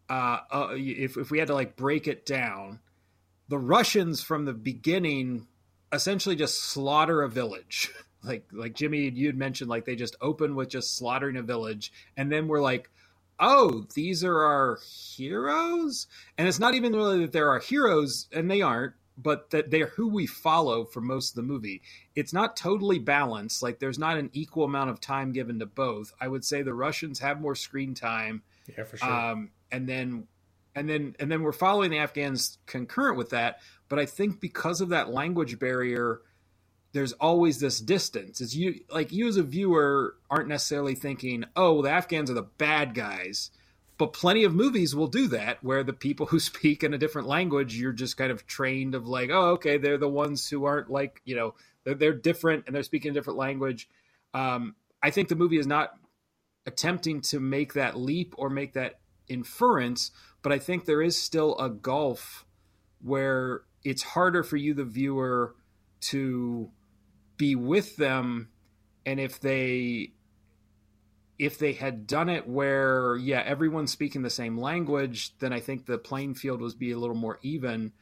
[0.08, 2.80] Uh, uh, if if we had to like break it down,
[3.48, 5.46] the Russians from the beginning
[5.92, 7.90] essentially just slaughter a village.
[8.22, 11.92] like like Jimmy you had mentioned, like they just open with just slaughtering a village,
[12.16, 12.90] and then we're like,
[13.38, 14.78] oh, these are our
[15.16, 19.70] heroes, and it's not even really that there are heroes, and they aren't but that
[19.70, 21.82] they're who we follow for most of the movie.
[22.14, 23.62] It's not totally balanced.
[23.62, 26.12] Like there's not an equal amount of time given to both.
[26.20, 28.42] I would say the Russians have more screen time.
[28.76, 29.10] Yeah, for sure.
[29.10, 30.26] Um, and then,
[30.74, 33.60] and then, and then we're following the Afghans concurrent with that.
[33.88, 36.20] But I think because of that language barrier,
[36.92, 38.40] there's always this distance.
[38.40, 42.42] Is you like you as a viewer aren't necessarily thinking, oh, the Afghans are the
[42.42, 43.50] bad guys
[44.00, 47.28] but plenty of movies will do that where the people who speak in a different
[47.28, 50.90] language you're just kind of trained of like oh okay they're the ones who aren't
[50.90, 53.88] like you know they're, they're different and they're speaking a different language.
[54.34, 55.90] Um, i think the movie is not
[56.66, 60.10] attempting to make that leap or make that inference
[60.42, 62.46] but i think there is still a gulf
[63.02, 65.54] where it's harder for you the viewer
[66.00, 66.70] to
[67.36, 68.48] be with them
[69.04, 70.12] and if they
[71.40, 75.86] if they had done it where yeah everyone's speaking the same language then i think
[75.86, 77.92] the playing field would be a little more even.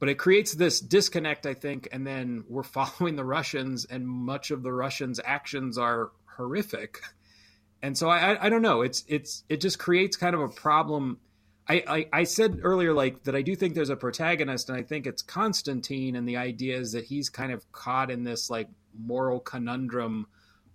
[0.00, 4.52] But it creates this disconnect i think and then we're following the russians and much
[4.52, 7.00] of the russians actions are horrific.
[7.82, 8.82] And so i i, don't know.
[8.82, 11.18] It's it's it just creates kind of a problem.
[11.70, 14.82] I, I, I said earlier like that I do think there's a protagonist and I
[14.82, 18.68] think it's Constantine and the idea is that he's kind of caught in this like
[18.98, 20.26] moral conundrum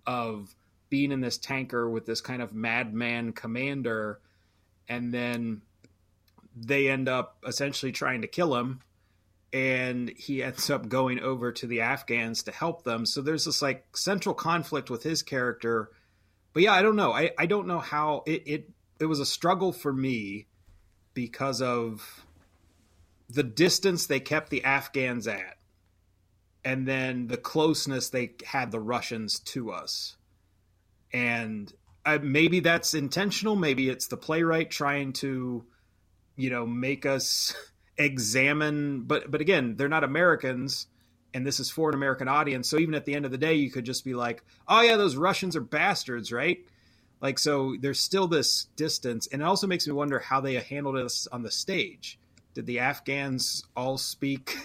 [0.06, 0.54] of
[0.94, 4.20] being in this tanker with this kind of madman commander,
[4.88, 5.60] and then
[6.54, 8.78] they end up essentially trying to kill him,
[9.52, 13.06] and he ends up going over to the Afghans to help them.
[13.06, 15.90] So there's this like central conflict with his character.
[16.52, 17.12] But yeah, I don't know.
[17.12, 20.46] I, I don't know how it, it it was a struggle for me
[21.12, 22.24] because of
[23.28, 25.56] the distance they kept the Afghans at
[26.64, 30.14] and then the closeness they had the Russians to us
[31.14, 31.72] and
[32.04, 35.64] uh, maybe that's intentional maybe it's the playwright trying to
[36.36, 37.54] you know make us
[37.96, 40.88] examine but but again they're not americans
[41.32, 43.54] and this is for an american audience so even at the end of the day
[43.54, 46.58] you could just be like oh yeah those russians are bastards right?
[47.20, 50.96] Like so there's still this distance and it also makes me wonder how they handled
[50.96, 52.18] this on the stage.
[52.52, 54.56] Did the afghans all speak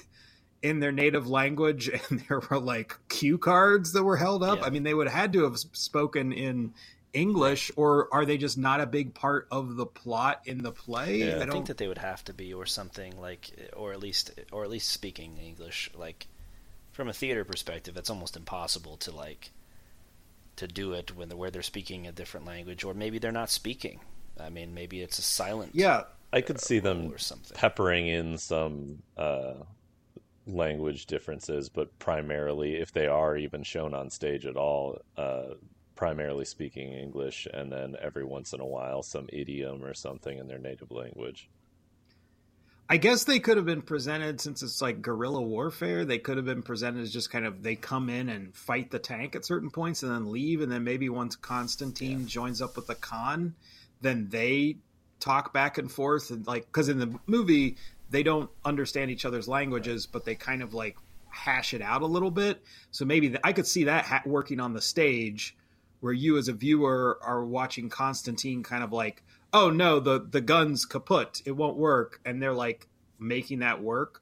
[0.62, 4.60] in their native language and there were like cue cards that were held up.
[4.60, 4.66] Yeah.
[4.66, 6.74] I mean, they would have had to have spoken in
[7.12, 11.18] English, or are they just not a big part of the plot in the play?
[11.18, 11.40] Yeah.
[11.40, 14.32] I, I think that they would have to be, or something like, or at least,
[14.52, 15.90] or at least speaking English.
[15.96, 16.28] Like
[16.92, 19.52] from a theater perspective, it's almost impossible to like
[20.58, 23.50] to do it when they're, where they're speaking a different language, or maybe they're not
[23.50, 24.02] speaking.
[24.40, 25.72] I mean, maybe it's a silent.
[25.74, 27.14] Yeah, I could see them
[27.56, 29.54] peppering in some uh,
[30.54, 35.54] language differences, but primarily, if they are even shown on stage at all, uh,
[35.96, 40.48] primarily speaking English, and then every once in a while some idiom or something in
[40.48, 41.50] their native language.
[42.92, 46.06] I guess they could have been presented since it's like guerrilla warfare.
[46.06, 48.98] They could have been presented as just kind of they come in and fight the
[48.98, 52.28] tank at certain points and then leave, and then maybe once Constantine yeah.
[52.28, 53.54] joins up with the Khan,
[54.02, 54.78] then they
[55.20, 57.76] talk back and forth and like because in the movie
[58.10, 60.98] they don't understand each other's languages, but they kind of like
[61.30, 62.64] hash it out a little bit.
[62.92, 65.56] So maybe the, I could see that ha- working on the stage
[66.00, 70.42] where you as a viewer are watching Constantine kind of like oh no, the the
[70.42, 72.88] gun's kaput, it won't work, and they're like
[73.20, 74.22] making that work.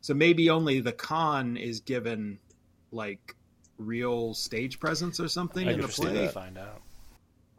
[0.00, 2.38] So maybe only the Khan is given
[2.92, 3.34] like
[3.78, 6.28] real stage presence or something I in the play.
[6.28, 6.82] Find out.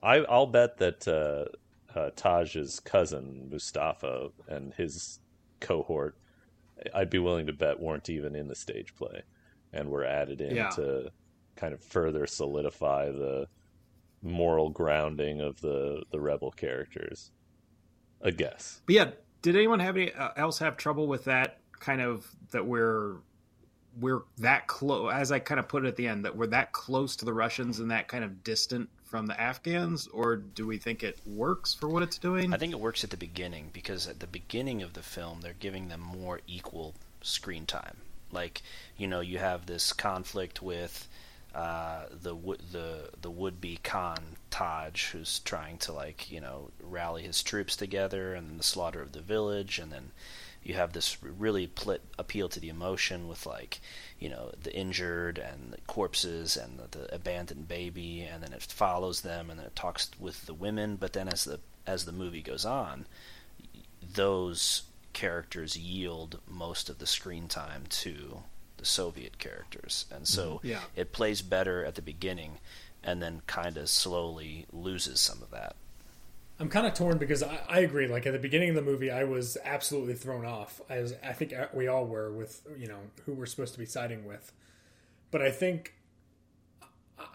[0.01, 5.19] I, I'll bet that uh, uh, Taj's cousin Mustafa and his
[5.59, 6.17] cohort,
[6.93, 9.23] I'd be willing to bet weren't even in the stage play,
[9.73, 10.69] and were added in yeah.
[10.69, 11.11] to
[11.55, 13.47] kind of further solidify the
[14.21, 17.31] moral grounding of the the rebel characters.
[18.21, 18.81] A guess.
[18.85, 22.65] But yeah, did anyone have any uh, else have trouble with that kind of that
[22.65, 23.17] we're
[23.99, 26.71] we're that close as I kind of put it at the end that we're that
[26.71, 30.77] close to the Russians and that kind of distant from the Afghans or do we
[30.77, 32.53] think it works for what it's doing?
[32.53, 35.53] I think it works at the beginning because at the beginning of the film they're
[35.59, 37.97] giving them more equal screen time.
[38.31, 38.61] Like,
[38.97, 41.07] you know, you have this conflict with
[41.55, 42.35] uh, the
[42.71, 47.75] the the would be Khan Taj, who's trying to like you know rally his troops
[47.75, 50.11] together, and then the slaughter of the village, and then
[50.63, 53.79] you have this really pl- appeal to the emotion with like
[54.19, 58.61] you know the injured and the corpses and the, the, abandoned baby, and then it
[58.61, 60.95] follows them, and then it talks with the women.
[60.95, 63.05] But then as the as the movie goes on,
[64.13, 64.83] those
[65.13, 68.39] characters yield most of the screen time to
[68.77, 70.67] the Soviet characters, and so mm-hmm.
[70.67, 70.81] yeah.
[70.95, 72.59] it plays better at the beginning,
[73.03, 75.75] and then kind of slowly loses some of that.
[76.59, 78.07] I'm kind of torn because I, I, agree.
[78.07, 80.81] Like at the beginning of the movie, I was absolutely thrown off.
[80.89, 83.85] I, was, I think we all were with you know who we're supposed to be
[83.85, 84.51] siding with,
[85.29, 85.93] but I think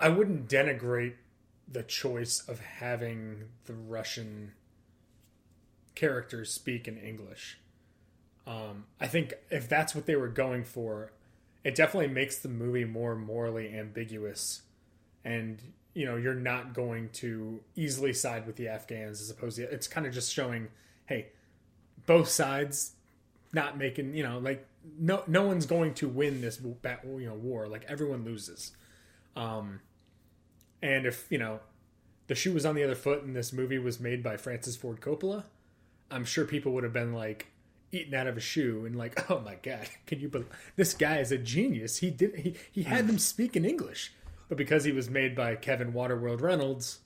[0.00, 1.14] I wouldn't denigrate
[1.70, 4.52] the choice of having the Russian
[5.94, 7.58] characters speak in English.
[8.46, 11.12] Um, I think if that's what they were going for,
[11.62, 14.62] it definitely makes the movie more morally ambiguous
[15.24, 15.62] and
[15.94, 19.88] you know you're not going to easily side with the afghans as opposed to it's
[19.88, 20.68] kind of just showing
[21.06, 21.26] hey
[22.06, 22.92] both sides
[23.52, 24.66] not making you know like
[24.98, 27.68] no no one's going to win this you know war.
[27.68, 28.72] Like everyone loses.
[29.36, 29.80] Um
[30.82, 31.60] and if you know
[32.26, 35.00] the shoe was on the other foot and this movie was made by francis ford
[35.00, 35.44] coppola
[36.10, 37.52] i'm sure people would have been like
[37.92, 41.18] eaten out of a shoe and like, oh my god, can you believe this guy
[41.18, 41.98] is a genius?
[41.98, 44.12] He did he he had them speak in English,
[44.52, 46.98] but because he was made by Kevin Waterworld Reynolds,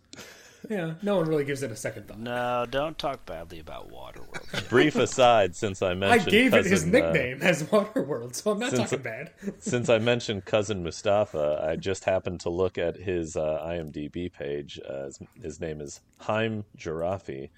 [0.69, 2.19] yeah, no one really gives it a second thought.
[2.19, 4.69] No, don't talk badly about Waterworld.
[4.69, 8.51] Brief aside, since I mentioned, I gave cousin, it his nickname uh, as Waterworld, so
[8.51, 9.31] I'm not since, talking bad.
[9.61, 14.81] since I mentioned cousin Mustafa, I just happened to look at his uh, IMDb page.
[14.85, 17.51] Uh, his, his, name is Haim Gerafi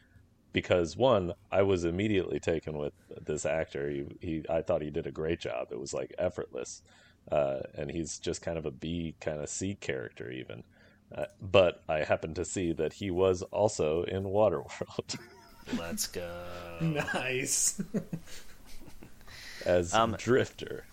[0.53, 2.93] because one, I was immediately taken with
[3.25, 3.89] this actor.
[3.89, 5.69] He, he I thought he did a great job.
[5.71, 6.83] It was like effortless,
[7.31, 10.63] uh, and he's just kind of a B kind of C character even.
[11.15, 15.19] Uh, but I happened to see that he was also in Waterworld.
[15.79, 16.31] Let's go.
[16.81, 17.81] Nice.
[19.65, 20.85] As um, Drifter.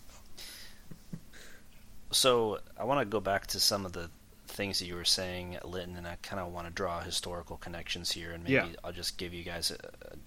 [2.12, 4.10] So I want to go back to some of the
[4.56, 8.12] things that you were saying, Linton, and I kind of want to draw historical connections
[8.12, 8.68] here, and maybe yeah.
[8.84, 9.78] I'll just give you guys a,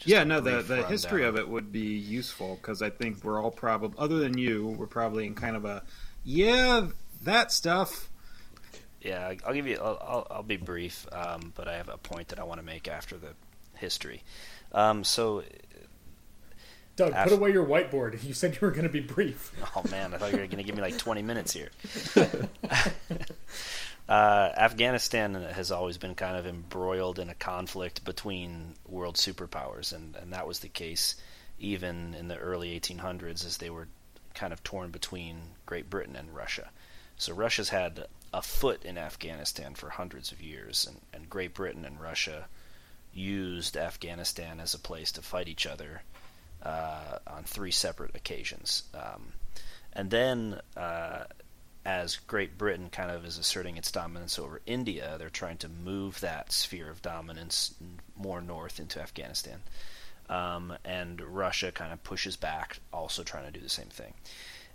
[0.05, 3.51] yeah, no, the the history of it would be useful because I think we're all
[3.51, 5.83] probably, other than you, we're probably in kind of a
[6.25, 6.89] yeah
[7.25, 8.11] that stuff.
[9.01, 9.79] Yeah, I'll give you.
[9.79, 12.67] I'll, I'll, I'll be brief, um, but I have a point that I want to
[12.67, 13.35] make after the
[13.77, 14.23] history.
[14.73, 15.43] Um, so
[16.97, 18.23] Doug, Af- put away your whiteboard.
[18.25, 19.53] You said you were going to be brief.
[19.77, 21.71] Oh man, I thought you were going to give me like 20 minutes here.
[24.09, 30.17] Uh, Afghanistan has always been kind of embroiled in a conflict between world superpowers, and,
[30.17, 31.15] and that was the case
[31.59, 33.89] even in the early 1800s as they were
[34.35, 36.71] kind of torn between Great Britain and Russia.
[37.17, 41.85] So Russia's had a foot in Afghanistan for hundreds of years, and, and Great Britain
[41.85, 42.47] and Russia
[43.13, 46.03] used Afghanistan as a place to fight each other
[46.63, 48.85] uh, on three separate occasions.
[48.95, 49.33] Um,
[49.93, 51.25] and then uh,
[51.89, 56.21] as Great Britain kind of is asserting its dominance over India, they're trying to move
[56.21, 57.75] that sphere of dominance
[58.15, 59.63] more north into Afghanistan.
[60.29, 64.13] Um, and Russia kind of pushes back, also trying to do the same thing.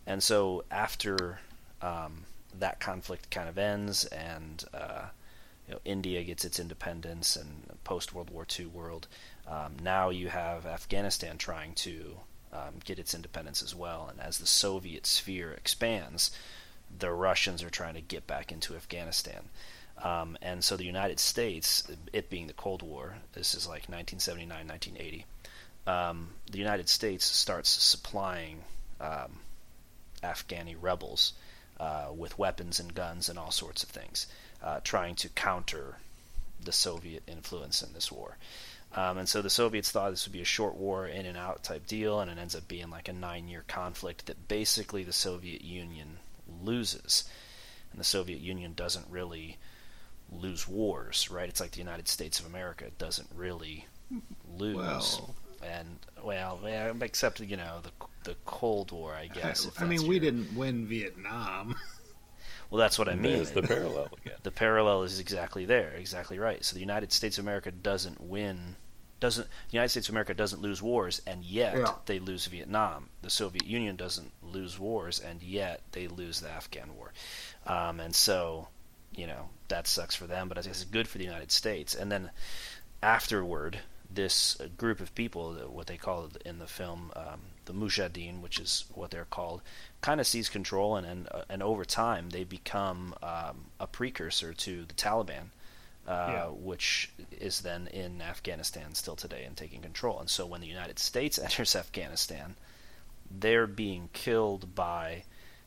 [0.07, 1.39] And so after
[1.83, 2.23] um,
[2.57, 5.05] that conflict kind of ends, and uh,
[5.67, 9.07] you know, India gets its independence and post World War II world,
[9.47, 12.15] um, now you have Afghanistan trying to
[12.51, 14.07] um, get its independence as well.
[14.09, 16.31] And as the Soviet sphere expands,
[16.99, 19.49] the Russians are trying to get back into Afghanistan.
[20.01, 24.67] Um, and so the United States, it being the Cold War, this is like 1979,
[24.67, 25.25] 1980,
[25.85, 28.63] um, the United States starts supplying
[28.99, 29.39] um,
[30.23, 31.33] Afghani rebels
[31.79, 34.27] uh, with weapons and guns and all sorts of things,
[34.63, 35.97] uh, trying to counter
[36.63, 38.37] the Soviet influence in this war.
[38.95, 41.63] Um, and so the Soviets thought this would be a short war, in and out
[41.63, 45.13] type deal, and it ends up being like a nine year conflict that basically the
[45.13, 46.19] Soviet Union
[46.63, 47.23] loses.
[47.91, 49.57] And the Soviet Union doesn't really
[50.31, 51.47] lose wars, right?
[51.49, 53.85] It's like the United States of America doesn't really
[54.57, 54.75] lose.
[54.75, 55.35] Well.
[55.63, 57.91] And well, yeah, except you know the
[58.31, 59.65] the Cold War, I guess.
[59.65, 61.75] if I mean, that's we your- didn't win Vietnam.
[62.69, 63.33] Well, that's what I mean.
[63.33, 64.33] There's the parallel again.
[64.41, 66.65] the parallel is exactly there, exactly right.
[66.65, 68.75] So the United States of America doesn't win,
[69.23, 71.93] doesn't the United States of America doesn't lose wars, and yet Yeah.
[72.05, 73.09] they lose Vietnam.
[73.21, 77.11] The Soviet Union doesn't lose wars, and yet they lose the Afghan war.
[77.65, 78.67] Um, and so,
[79.15, 81.95] you know, that sucks for them, but I guess it's good for the United States.
[81.95, 82.29] And then
[83.01, 87.73] afterward, this uh, group of people, uh, what they call in the film um, the
[87.73, 89.61] Mujahideen, which is what they're called,
[90.01, 94.53] kind of seize control, and and, uh, and over time they become um, a precursor
[94.53, 95.45] to the Taliban,
[96.07, 96.45] uh, Yeah.
[96.47, 100.19] which is then in Afghanistan still today and taking control.
[100.19, 102.55] And so when the United States enters Afghanistan,
[103.31, 105.23] they're being killed by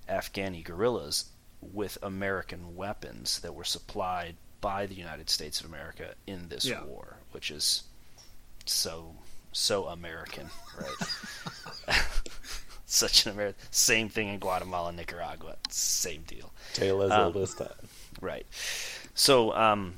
[0.09, 1.26] Afghani guerrillas
[1.61, 6.84] with American weapons that were supplied by the United States of America in this Yeah.
[6.84, 7.82] war, which is
[8.66, 9.14] so
[9.53, 11.97] so American, right?
[12.87, 13.61] Such an American.
[13.70, 15.57] Same thing in Guatemala, Nicaragua.
[15.70, 16.53] Same deal.
[16.74, 17.68] Tale as Um, old as time.
[18.20, 18.47] Right.
[19.14, 19.95] So um,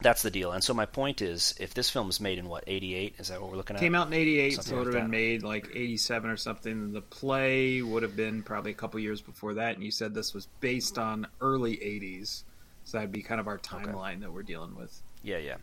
[0.00, 0.52] that's the deal.
[0.52, 3.40] And so my point is, if this film is made in what '88, is that
[3.40, 3.80] what we're looking at?
[3.80, 6.92] Came out in '88, so it would have been made like '87 or something.
[6.92, 10.34] The play would have been probably a couple years before that, and you said this
[10.34, 12.42] was based on early '80s,
[12.84, 15.02] so that'd be kind of our timeline that we're dealing with.
[15.22, 15.56] Yeah, yeah.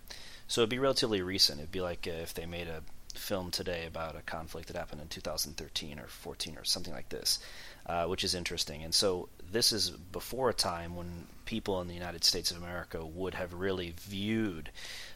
[0.48, 1.60] So it'd be relatively recent.
[1.60, 2.82] It'd be like uh, if they made a
[3.18, 7.40] film today about a conflict that happened in 2013 or 14 or something like this,
[7.86, 8.84] uh, which is interesting.
[8.84, 13.06] And so this is before a time when people in the United States of America
[13.06, 14.72] would have really viewed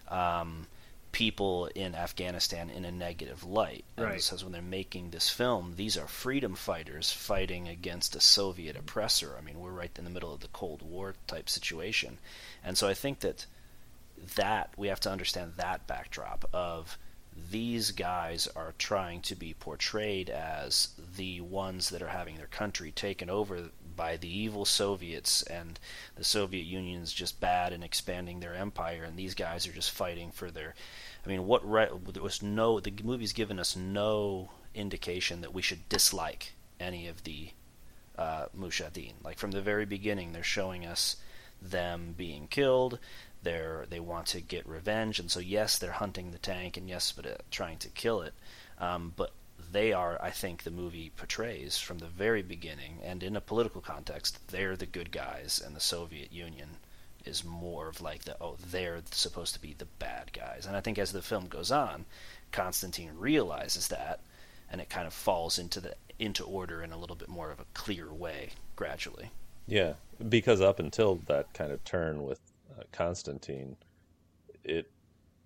[0.08, 0.68] um,
[1.12, 3.84] people in Afghanistan in a negative light.
[3.98, 4.22] And Right.
[4.22, 9.36] says when they're making this film, these are freedom fighters fighting against a Soviet oppressor.
[9.38, 12.20] I mean, we're right in the middle of the Cold War type situation.
[12.64, 13.46] And so I think that
[14.36, 16.98] that we have to understand that backdrop of
[17.52, 22.92] these guys are trying to be portrayed as the ones that are having their country
[22.92, 25.80] taken over by the evil Soviets and
[26.16, 30.32] the Soviet Union's just bad and expanding their empire and these guys are just fighting
[30.32, 30.74] for their
[31.26, 35.62] I mean what right there was no the movie's given us no indication that we
[35.62, 37.52] should dislike any of the
[38.18, 39.14] uh, Mujahideen.
[39.24, 41.18] Like from the very beginning, they're showing us
[41.62, 43.00] them being killed.
[43.44, 47.12] They're they want to get revenge, and so yes, they're hunting the tank, and yes,
[47.12, 48.34] but uh, trying to kill it.
[48.80, 49.32] Um, but
[49.72, 53.82] they are, I think, the movie portrays from the very beginning, and in a political
[53.82, 56.70] context, they're the good guys, and the Soviet Union
[57.26, 60.66] is more of like the oh they're supposed to be the bad guys.
[60.66, 62.06] And I think as the film goes on,
[62.52, 64.22] Constantine realizes that,
[64.72, 67.60] and it kind of falls into the into order in a little bit more of
[67.60, 69.32] a clear way gradually.
[69.68, 69.94] Yeah,
[70.28, 72.40] because up until that kind of turn with
[72.92, 73.76] Constantine,
[74.64, 74.92] it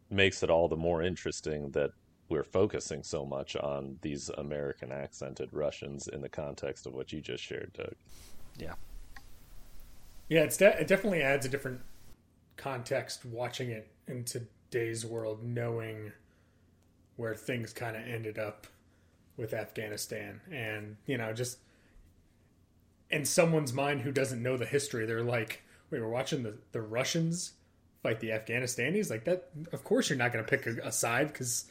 [0.10, 1.92] makes it all the more interesting that
[2.30, 7.22] we're focusing so much on these American accented Russians in the context of what you
[7.22, 7.94] just shared, Doug.
[8.58, 8.74] Yeah.
[10.30, 11.82] Yeah, it's de- it definitely adds a different
[12.56, 16.12] context watching it in today's world, knowing
[17.18, 18.68] where things kind of ended up
[19.38, 21.58] with Afghanistan, and you know, just
[23.10, 25.64] in someone's mind who doesn't know the history, they're like,
[25.94, 27.54] "Wait, we're watching the the Russians
[28.02, 31.28] fight the Afghanistanis." Like that, of course, you're not going to pick a, a side
[31.28, 31.66] because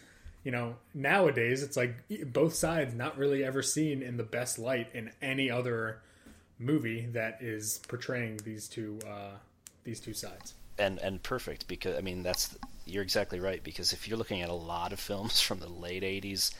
[0.44, 1.94] you know nowadays it's like
[2.32, 6.00] both sides not really ever seen in the best light in any other
[6.62, 9.32] movie that is portraying these two uh,
[9.84, 10.54] these two sides.
[10.78, 12.56] And and perfect because I mean that's
[12.86, 16.02] you're exactly right because if you're looking at a lot of films from the late
[16.02, 16.52] 80s,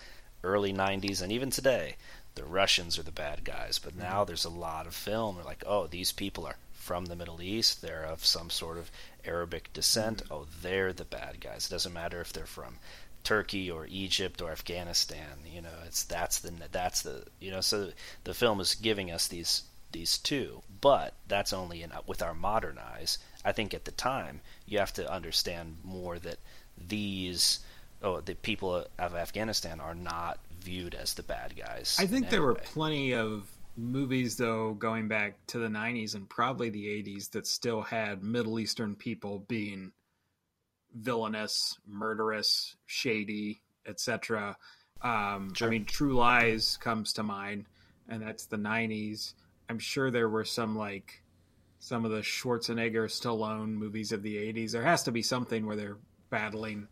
[0.45, 1.97] early 90s and even today,
[2.35, 5.65] the Russians are the bad guys, but now there's a lot of film they're like,
[5.67, 8.91] "Oh, these people are from the Middle East, they're of some sort of
[9.25, 10.25] Arabic descent.
[10.25, 10.35] Mm-hmm.
[10.35, 11.67] Oh, they're the bad guys.
[11.67, 12.79] It doesn't matter if they're from
[13.23, 15.39] Turkey or Egypt or Afghanistan.
[15.47, 17.61] You know, it's that's the that's the you know.
[17.61, 17.93] So
[18.25, 19.63] the film is giving us these
[19.93, 23.19] these two, but that's only in with our modern eyes.
[23.45, 26.39] I think at the time you have to understand more that
[26.77, 27.61] these
[28.03, 31.97] oh, the people of Afghanistan are not viewed as the bad guys.
[32.01, 33.47] I think there were plenty of
[33.77, 38.59] movies, though, going back to the 90s and probably the 80s that still had Middle
[38.59, 39.93] Eastern people being
[40.95, 44.57] villainous, murderous, shady, etc.
[45.01, 47.67] Um, I mean, True Lies comes to mind,
[48.09, 49.35] and that's the 90s.
[49.69, 51.23] I'm sure there were some like
[51.79, 54.71] some of the Schwarzenegger, Stallone movies of the 80s.
[54.71, 55.97] There has to be something where they're
[56.31, 56.87] battling.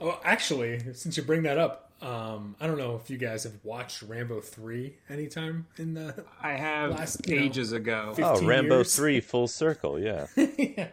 [0.00, 3.54] Oh, actually, since you bring that up, um, I don't know if you guys have
[3.62, 6.24] watched Rambo three anytime in the.
[6.42, 8.12] I have Last, you know, ages ago.
[8.18, 8.96] Oh, Rambo years.
[8.96, 10.00] three, full circle.
[10.00, 10.88] Yeah, yeah.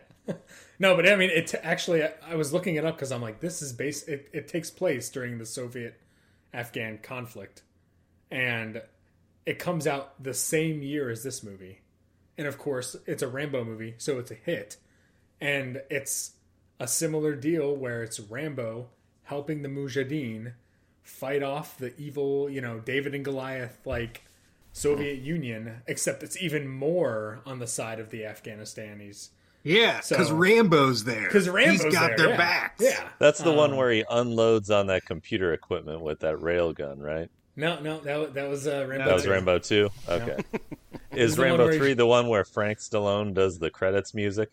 [0.78, 2.04] No, but I mean, it actually.
[2.04, 4.04] I was looking it up because I'm like, this is base.
[4.08, 6.00] It, it takes place during the Soviet
[6.54, 7.64] Afghan conflict,
[8.30, 8.80] and
[9.48, 11.82] it comes out the same year as this movie,
[12.38, 14.78] and of course, it's a Rambo movie, so it's a hit,
[15.42, 16.34] and it's
[16.80, 18.90] a similar deal where it's Rambo
[19.24, 20.54] helping the Mujahideen
[21.10, 24.24] fight off the evil, you know, David and Goliath like
[24.72, 29.30] Soviet Union, except it's even more on the side of the Afghanistanis.
[29.64, 31.24] Yeah, because So- Rambo's there.
[31.24, 32.38] Because Rambo's He's got there, their yeah.
[32.38, 32.82] backs.
[32.84, 33.10] Yeah.
[33.20, 37.00] that's the one Um, where he unloads on that computer equipment with that rail gun,
[37.00, 37.30] right?
[37.58, 39.06] No, no, that was, that was uh, Rambo.
[39.06, 39.32] That was two.
[39.32, 39.90] Rambo two.
[40.08, 40.38] Okay,
[41.12, 44.50] is the one Rambo he- three the one where Frank Stallone does the credits music,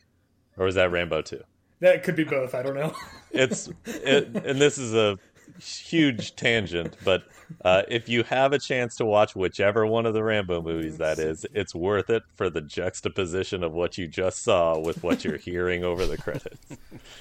[0.56, 1.42] or is that Rambo two?
[1.78, 2.52] That could be both.
[2.54, 2.92] I don't know.
[3.30, 5.18] it's it, and this is a
[5.60, 7.24] huge tangent but
[7.64, 11.18] uh, if you have a chance to watch whichever one of the rambo movies that
[11.18, 15.38] is it's worth it for the juxtaposition of what you just saw with what you're
[15.38, 16.76] hearing over the credits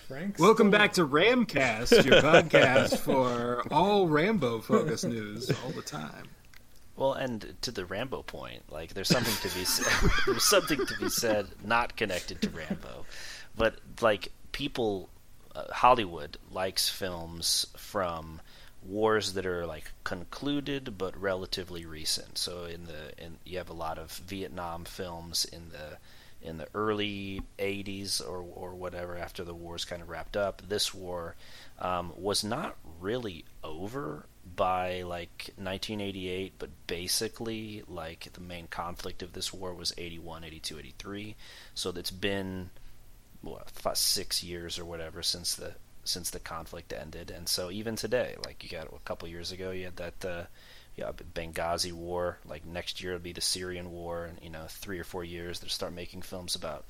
[0.07, 0.37] Frank.
[0.39, 6.29] Welcome back to Ramcast, your podcast for all Rambo focused news all the time.
[6.95, 10.09] Well, and to the Rambo point, like there's something to be said.
[10.25, 13.05] there's something to be said not connected to Rambo,
[13.57, 15.09] but like people,
[15.71, 18.41] Hollywood likes films from
[18.83, 22.37] wars that are like concluded but relatively recent.
[22.37, 25.97] So in the in you have a lot of Vietnam films in the
[26.41, 30.61] in the early 80s or or whatever after the war's kind of wrapped up.
[30.67, 31.35] This war
[31.79, 34.25] um, was not really over
[34.55, 40.79] by like 1988, but basically like the main conflict of this war was 81, 82,
[40.79, 41.35] 83.
[41.73, 42.69] So it's been
[43.45, 45.73] what six years or whatever since the
[46.03, 49.71] since the conflict ended, and so even today, like you got a couple years ago,
[49.71, 50.43] you had that uh,
[50.95, 52.39] yeah Benghazi war.
[52.45, 55.59] Like next year, it'll be the Syrian war, and you know three or four years
[55.59, 56.85] they'll start making films about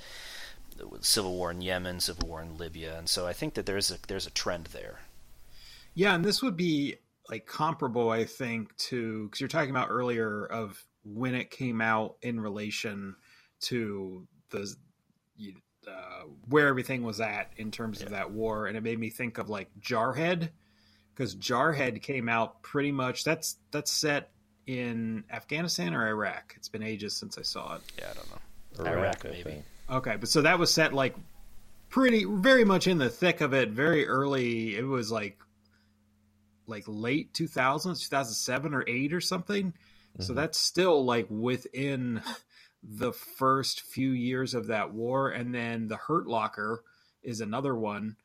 [0.78, 3.92] the civil war in Yemen, civil war in Libya, and so I think that there's
[3.92, 5.00] a there's a trend there.
[5.94, 6.96] Yeah, and this would be
[7.30, 12.18] like comparable, I think, to because you're talking about earlier of when it came out
[12.22, 13.16] in relation
[13.62, 14.76] to the
[15.88, 19.38] uh, where everything was at in terms of that war, and it made me think
[19.38, 20.50] of like Jarhead
[21.14, 24.32] because Jarhead came out pretty much that's that's set
[24.68, 26.54] in Afghanistan or Iraq.
[26.58, 27.82] It's been ages since I saw it.
[28.00, 28.92] Yeah, I don't know.
[28.92, 29.64] Iraq, Iraq, maybe.
[29.90, 31.16] Okay, but so that was set like
[31.90, 34.76] pretty very much in the thick of it, very early.
[34.76, 35.38] It was like
[36.68, 39.74] like late 2000s, 2007 or 8 or something.
[40.20, 40.36] So Mhm.
[40.38, 42.22] that's still like within
[42.88, 46.84] the first few years of that war and then the Hurt Locker
[47.24, 48.16] is another one.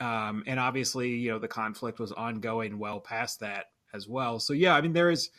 [0.00, 4.38] Um, and obviously, you know, the conflict was ongoing well past that as well.
[4.38, 5.30] So yeah, I mean there is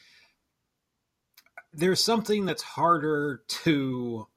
[1.74, 4.28] there's something that's harder to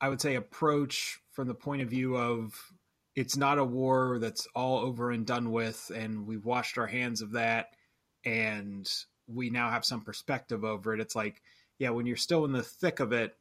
[0.00, 2.54] I would say approach from the point of view of
[3.14, 7.22] it's not a war that's all over and done with and we've washed our hands
[7.22, 7.68] of that
[8.24, 8.90] and
[9.26, 11.00] we now have some perspective over it.
[11.00, 11.42] It's like,
[11.78, 13.36] yeah, when you're still in the thick of it,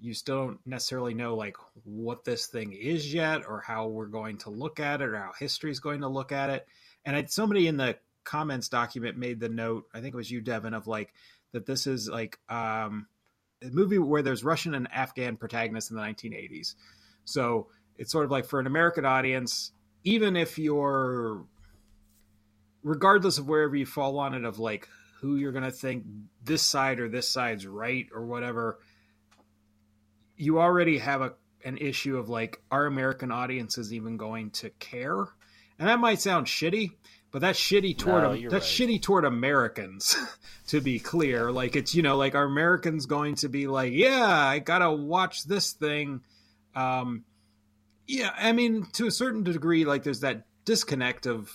[0.00, 4.38] you still don't necessarily know like what this thing is yet or how we're going
[4.38, 6.66] to look at it or how history is going to look at it.
[7.04, 10.40] And I, somebody in the comments document made the note, I think it was you,
[10.40, 11.12] Devin, of like
[11.52, 13.06] that this is like um,
[13.62, 16.74] a movie where there's Russian and Afghan protagonists in the 1980s.
[17.24, 19.72] So it's sort of like for an American audience,
[20.02, 21.44] even if you're,
[22.82, 24.88] regardless of wherever you fall on it, of like
[25.20, 26.04] who you're going to think
[26.42, 28.78] this side or this side's right or whatever,
[30.36, 35.26] you already have a an issue of like are American audiences even going to care?
[35.78, 36.92] And that might sound shitty,
[37.32, 38.88] but that's shitty toward No, that's right.
[38.88, 40.16] shitty toward Americans.
[40.68, 44.28] to be clear, like it's you know like are Americans going to be like, yeah,
[44.28, 46.22] I gotta watch this thing.
[46.74, 47.24] Um,
[48.06, 51.50] yeah, I mean to a certain degree, like there's that disconnect of,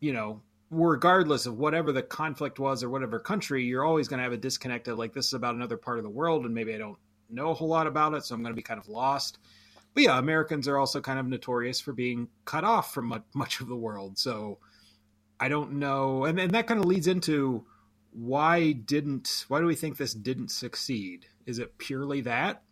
[0.00, 4.24] you know, regardless of whatever the conflict was or whatever country, you're always going to
[4.24, 6.74] have a disconnect of like this is about another part of the world and maybe
[6.74, 6.98] I don't
[7.30, 9.38] know a whole lot about it, so I'm going to be kind of lost.
[9.94, 13.68] but yeah, Americans are also kind of notorious for being cut off from much, of
[13.68, 14.18] the world.
[14.18, 14.58] So
[15.38, 17.64] I don't know, and and that kind of leads into
[18.12, 21.26] why didn't why do we think this didn't succeed?
[21.46, 22.62] Is it purely that?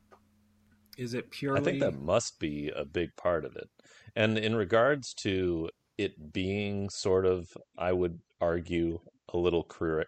[0.97, 1.61] Is it purely?
[1.61, 3.69] I think that must be a big part of it.
[4.17, 9.01] And in regards to it being sort of, I would argue,
[9.33, 9.65] a little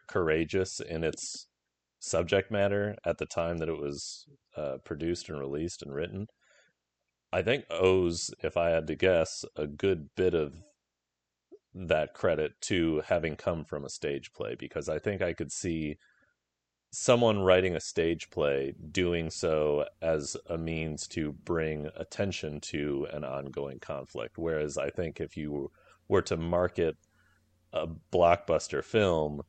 [0.08, 1.46] courageous in its
[2.00, 4.26] subject matter at the time that it was
[4.56, 6.26] uh, produced and released and written,
[7.32, 10.54] I think owes, if I had to guess, a good bit of
[11.72, 15.96] that credit to having come from a stage play because I think I could see
[16.90, 23.22] someone writing a stage play doing so as a means to bring attention to an
[23.22, 24.38] ongoing conflict.
[24.38, 25.70] Whereas I think if you
[26.08, 26.96] were to market
[27.72, 29.42] a blockbuster film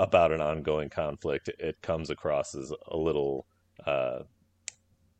[0.00, 3.46] about an ongoing conflict, it comes across as a little,
[3.86, 4.20] uh,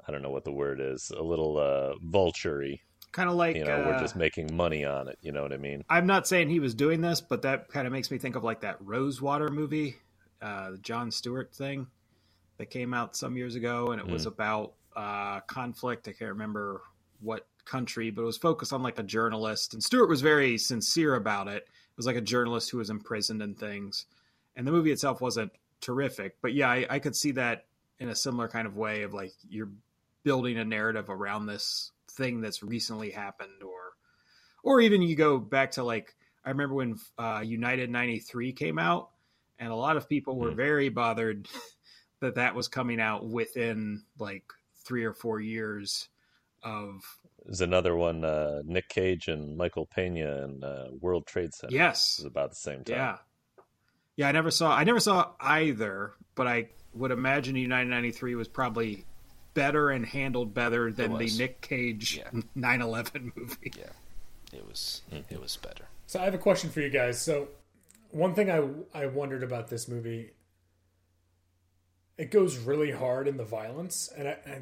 [0.07, 2.81] I don't know what the word is, a little uh, vulturey.
[3.13, 5.19] Kind of like you know, uh, we're just making money on it.
[5.21, 5.85] You know what I mean?
[5.91, 8.45] I'm not saying he was doing this, but that kind of makes me think of
[8.45, 9.97] like that Rosewater movie,
[10.41, 11.87] uh, the Jon Stewart thing
[12.57, 14.13] that came out some years ago, and it mm.
[14.13, 16.09] was about uh, conflict.
[16.09, 16.83] I can't remember
[17.21, 21.17] what country, but it was focused on like a journalist, and Stewart was very sincere
[21.17, 21.65] about it.
[21.65, 24.07] It was like a journalist who was imprisoned and things,
[24.61, 25.51] and the movie itself wasn't
[25.81, 27.65] terrific, but yeah, I, I could see that
[27.99, 29.71] in a similar kind of way of like you're
[30.23, 33.95] building a narrative around this thing that's recently happened, or
[34.63, 39.09] or even you go back to like I remember when uh, United '93 came out,
[39.59, 40.57] and a lot of people were mm.
[40.57, 41.49] very bothered
[42.21, 44.45] that that was coming out within like
[44.85, 46.11] three or four years
[46.63, 47.01] of
[47.47, 51.75] there's another one, uh, Nick Cage and Michael Pena and uh, World Trade Center.
[51.75, 52.97] Yes, it was about the same time.
[52.97, 53.17] Yeah,
[54.21, 54.29] yeah.
[54.29, 54.75] I never saw.
[54.75, 59.05] I never saw either, but I would imagine United '93 was probably
[59.55, 62.41] better and handled better than the Nick Cage yeah.
[62.57, 63.73] 9/11 movie.
[63.77, 63.85] Yeah,
[64.53, 65.03] it was.
[65.13, 65.35] Mm-hmm.
[65.35, 65.87] It was better.
[66.07, 67.21] So I have a question for you guys.
[67.21, 67.49] So
[68.11, 68.63] one thing I
[68.95, 70.33] I wondered about this movie.
[72.19, 74.61] It goes really hard in the violence, and I, I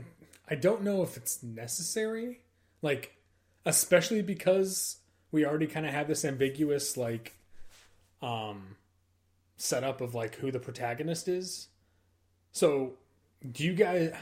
[0.51, 2.41] I don't know if it's necessary
[2.83, 3.17] like,
[3.65, 4.97] especially because
[5.31, 7.37] we already kind of have this ambiguous, like,
[8.23, 8.77] um,
[9.59, 11.69] setup of like who the protagonist is.
[12.53, 12.95] So,
[13.53, 14.15] do you guys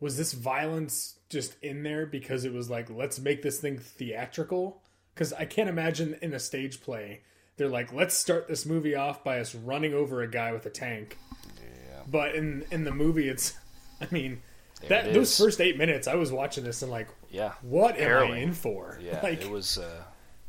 [0.00, 4.82] was this violence just in there because it was like let's make this thing theatrical?
[5.14, 7.20] Because I can't imagine in a stage play
[7.56, 10.70] they're like let's start this movie off by us running over a guy with a
[10.70, 11.18] tank.
[11.58, 12.02] Yeah.
[12.06, 13.54] But in in the movie, it's
[14.00, 14.42] I mean
[14.88, 18.38] that those first eight minutes, I was watching this and like, yeah, what am I
[18.38, 18.98] in for?
[19.02, 19.78] Yeah, like, it was.
[19.78, 20.02] Uh,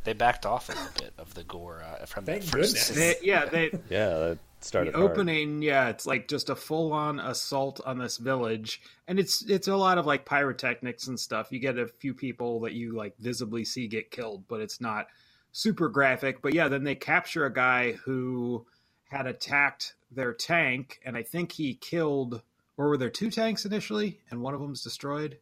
[0.08, 2.74] they backed off a little bit of the gore uh, from thank that first.
[2.76, 2.90] Goodness.
[2.90, 5.62] They, yeah, they yeah that started the opening.
[5.62, 9.76] Yeah, it's like just a full on assault on this village, and it's it's a
[9.76, 11.52] lot of like pyrotechnics and stuff.
[11.52, 15.08] You get a few people that you like visibly see get killed, but it's not
[15.52, 16.42] super graphic.
[16.42, 18.66] But yeah, then they capture a guy who
[19.10, 22.42] had attacked their tank, and I think he killed
[22.78, 25.40] or were there two tanks initially, and one of them's destroyed?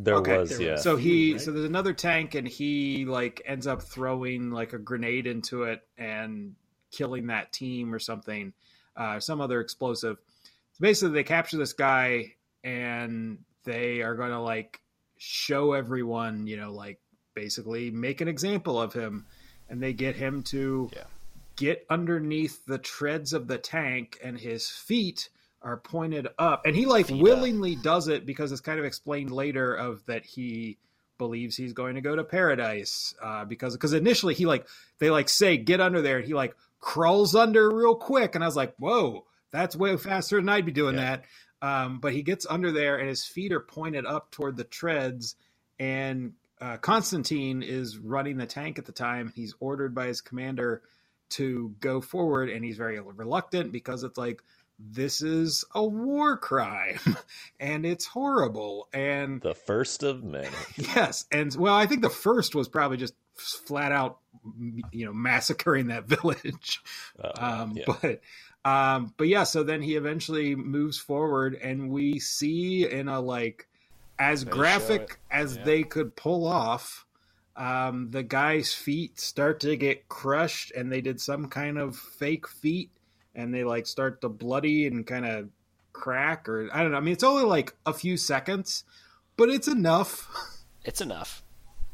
[0.00, 0.38] There okay.
[0.38, 0.76] was, yeah.
[0.76, 1.40] So he, right?
[1.40, 5.82] so there's another tank, and he like ends up throwing like a grenade into it
[5.98, 6.54] and
[6.92, 8.52] killing that team or something,
[8.96, 10.16] uh, some other explosive.
[10.74, 14.80] So basically, they capture this guy, and they are going to like
[15.16, 17.00] show everyone, you know, like
[17.34, 19.26] basically make an example of him,
[19.68, 21.04] and they get him to yeah.
[21.56, 25.28] get underneath the treads of the tank, and his feet
[25.62, 26.66] are pointed up.
[26.66, 30.78] And he like willingly does it because it's kind of explained later of that he
[31.18, 34.66] believes he's going to go to paradise uh, because because initially he like
[34.98, 38.34] they like say get under there and he like crawls under real quick.
[38.34, 41.16] And i was like whoa that's way faster than i'd be doing yeah.
[41.16, 41.24] that.
[41.60, 45.34] Um, but he gets under there and his feet are pointed up toward the treads.
[45.80, 49.32] And uh, constantine is running the tank at the time.
[49.34, 50.82] He's ordered by his commander
[51.30, 54.42] to go forward and he's very reluctant because it's like
[54.78, 56.98] this is a war crime
[57.60, 62.54] and it's horrible and the first of many yes and well i think the first
[62.54, 64.18] was probably just flat out
[64.92, 66.80] you know massacring that village
[67.22, 67.84] uh, um, yeah.
[67.86, 68.20] but
[68.64, 73.68] um, but yeah so then he eventually moves forward and we see in a like
[74.18, 75.64] as they graphic as yeah.
[75.64, 77.04] they could pull off
[77.56, 82.46] um, the guy's feet start to get crushed and they did some kind of fake
[82.46, 82.90] feet
[83.38, 85.48] and they like start to bloody and kind of
[85.92, 86.98] crack or I don't know.
[86.98, 88.84] I mean, it's only like a few seconds,
[89.36, 90.28] but it's enough.
[90.84, 91.42] It's enough.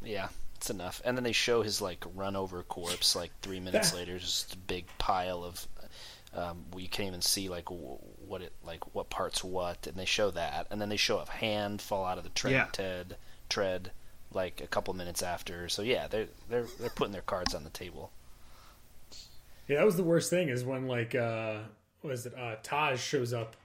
[0.05, 1.03] Yeah, it's enough.
[1.05, 4.59] And then they show his like run over corpse like three minutes later, just a
[4.59, 5.67] big pile of.
[6.33, 10.31] Um, you can't even see like what it like what parts what, and they show
[10.31, 12.67] that, and then they show a hand fall out of the tread Yeah.
[12.71, 13.17] Ted
[13.49, 13.91] tread
[14.33, 15.69] like a couple minutes after.
[15.69, 18.13] So yeah, they're they're they're putting their cards on the table.
[19.69, 21.59] Yeah, that was the worst thing is when like uh
[22.03, 23.57] what is it, uh Taj shows up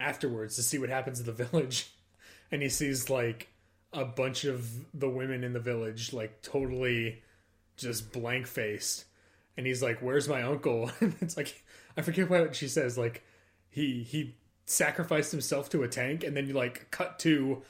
[0.00, 1.90] afterwards to see what happens to the village
[2.50, 3.48] and he sees like
[3.92, 4.68] a bunch of
[4.98, 7.22] the women in the village like totally
[7.76, 9.04] just blank faced
[9.56, 10.90] and he's like, Where's my uncle?
[11.00, 11.62] And it's like
[11.96, 13.22] I forget what she says, like
[13.70, 17.62] he he sacrificed himself to a tank and then you like cut to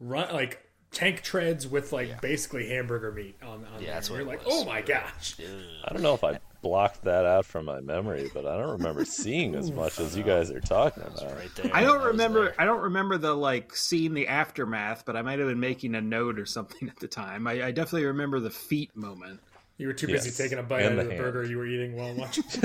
[0.00, 3.94] run like tank treads with like basically hamburger meat on, on Yeah, there.
[3.94, 4.54] that's what you're like, was.
[4.56, 5.36] Oh my gosh.
[5.84, 9.04] I don't know if I blocked that out from my memory, but I don't remember
[9.04, 11.32] seeing as much as you guys are talking about.
[11.36, 11.70] Right there.
[11.74, 12.44] I don't That remember.
[12.44, 12.54] there.
[12.60, 16.00] I don't remember the like seeing the aftermath, but I might have been making a
[16.00, 17.46] note or something at the time.
[17.46, 19.40] I, I definitely remember the feet moment.
[19.78, 20.36] You were too busy Yes.
[20.36, 21.32] taking a bite And out of the the hand.
[21.32, 22.44] burger you were eating while watching.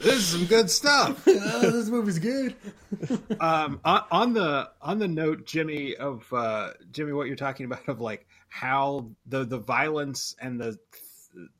[0.00, 1.22] This is some good stuff.
[1.26, 2.54] oh, this movie's good.
[3.40, 7.88] um, on, on the on the note, Jimmy of uh, Jimmy, what you're talking about
[7.88, 10.78] of like how the the violence and the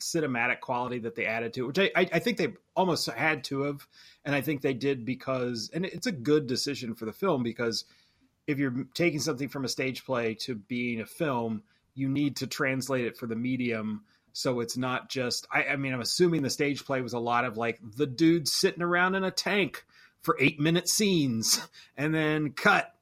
[0.00, 3.62] cinematic quality that they added to it, which I, I, think they almost had to
[3.62, 3.86] have,
[4.24, 7.84] and I think they did because, and it's a good decision for the film because
[8.46, 11.62] if you're taking something from a stage play to being a film,
[11.94, 14.04] you need to translate it for the medium.
[14.32, 17.44] So it's not just, I, I mean, I'm assuming the stage play was a lot
[17.44, 19.84] of like the dude sitting around in a tank
[20.22, 21.60] for eight minute scenes
[21.96, 22.94] and then cut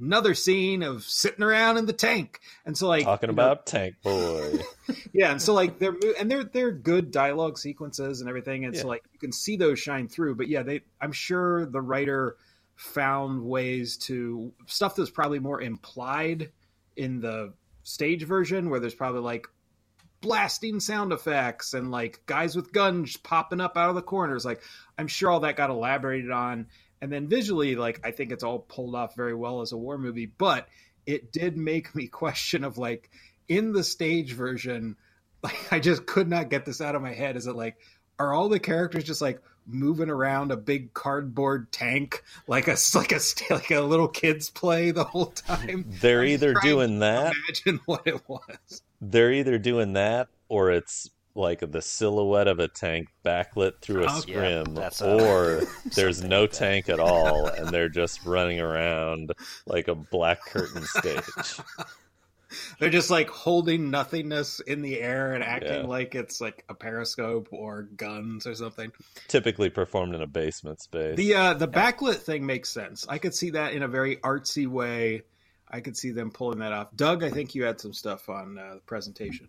[0.00, 2.40] another scene of sitting around in the tank.
[2.64, 4.60] And so like Talking you know, about Tank Boy.
[5.12, 8.88] yeah, and so like they're and they're they're good dialogue sequences and everything, and so
[8.88, 10.36] like you can see those shine through.
[10.36, 12.36] But yeah, they I'm sure the writer
[12.76, 16.50] found ways to stuff that's probably more implied
[16.96, 19.46] in the stage version, where there's probably like
[20.20, 24.44] blasting sound effects and like guys with guns popping up out of the corners.
[24.44, 24.62] Like
[24.96, 26.66] I'm sure all that got elaborated on,
[27.04, 29.98] and then visually, like I think it's all pulled off very well as a war
[29.98, 30.26] movie.
[30.26, 30.66] But
[31.06, 33.10] it did make me question of like
[33.46, 34.96] in the stage version
[35.42, 37.36] like I just could not get this out of my head.
[37.36, 37.76] Is it like
[38.18, 43.12] are all the characters just like moving around a big cardboard tank like a like
[43.12, 45.84] a like a little kids play the whole time?
[46.00, 48.82] They're either doing that, Imagine what it was.
[49.02, 54.18] they're either doing that, or it's like the silhouette of a tank backlit through a
[54.18, 54.32] Okay.
[54.32, 55.62] Yeah, scrim, a- or
[55.94, 59.32] there's no like tank at all, and they're just running around
[59.66, 61.24] like a black curtain stage.
[62.78, 65.86] They're just like holding nothingness in the air and acting Yeah.
[65.88, 68.92] like it's like a periscope or guns or something.
[69.26, 71.16] Typically performed in a basement space.
[71.16, 73.06] The uh, the backlit thing makes sense.
[73.08, 75.22] I could see that in a very artsy way.
[75.74, 76.94] I could see them pulling that off.
[76.94, 79.48] Doug, I think you had some stuff on uh, the presentation.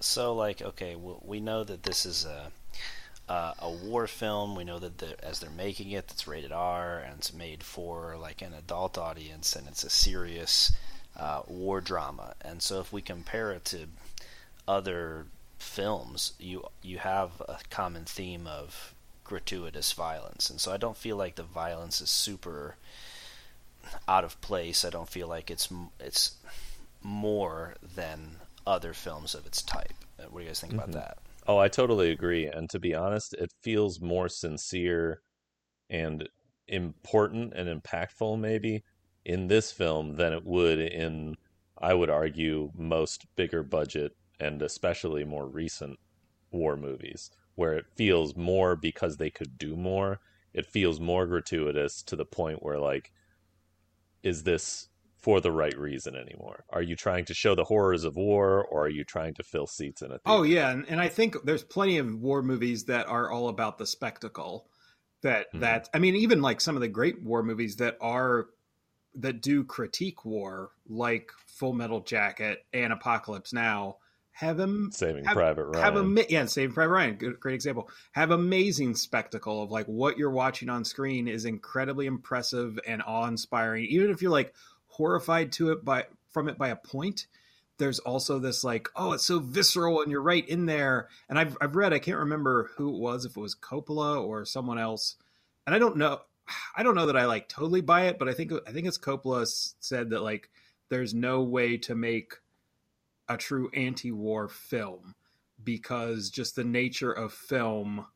[0.00, 2.50] So, like, okay, well, we know that this is a
[3.30, 4.56] uh, a war film.
[4.56, 8.16] We know that the, as they're making it, it's rated R and it's made for
[8.16, 10.72] like an adult audience, and it's a serious
[11.14, 12.32] uh, war drama.
[12.40, 13.80] And so, if we compare it to
[14.66, 15.26] other
[15.58, 21.18] films, you you have a common theme of gratuitous violence, and so I don't feel
[21.18, 22.76] like the violence is super
[24.08, 24.84] out of place.
[24.84, 25.68] I don't feel like it's
[26.00, 26.36] it's
[27.02, 29.92] more than other films of its type.
[30.18, 31.18] Uh, What do you guys think about that?
[31.46, 32.46] Oh, I totally agree.
[32.46, 35.20] And to be honest, it feels more sincere
[35.88, 36.28] and
[36.66, 38.82] important and impactful, maybe,
[39.24, 41.36] in this film than it would in,
[41.78, 45.98] I would argue, most bigger budget and especially more recent
[46.50, 50.18] war movies, where it feels more because they could do more.
[50.52, 53.12] It feels more gratuitous to the point where, like,
[54.26, 56.64] is this for the right reason anymore?
[56.70, 59.66] Are you trying to show the horrors of war or are you trying to fill
[59.66, 60.38] seats in a theater?
[60.38, 63.78] Oh yeah, and, and I think there's plenty of war movies that are all about
[63.78, 64.68] the spectacle.
[65.22, 65.60] That Mhm.
[65.60, 68.48] that I mean, even like some of the great war movies that are
[69.14, 73.96] that do critique war, like Full Metal Jacket and Apocalypse Now,
[74.36, 75.82] have them Saving have- Private Ryan.
[75.82, 77.88] have a yeah, Saving Private Ryan, good, great example.
[78.12, 83.26] Have amazing spectacle of like what you're watching on screen is incredibly impressive and awe
[83.26, 83.86] inspiring.
[83.86, 84.52] Even if you're like
[84.88, 87.28] horrified to it by from it by a point,
[87.78, 91.08] there's also this like oh it's so visceral and you're right in there.
[91.30, 94.44] And I've I've read I can't remember who it was if it was Coppola or
[94.44, 95.16] someone else,
[95.66, 96.20] and I don't know.
[96.76, 98.98] I don't know that I like totally buy it, but I think I think it's
[98.98, 99.46] Coppola
[99.80, 100.50] said that like
[100.90, 102.34] there's no way to make
[103.28, 105.14] a true anti-war film
[105.62, 108.06] because just the nature of film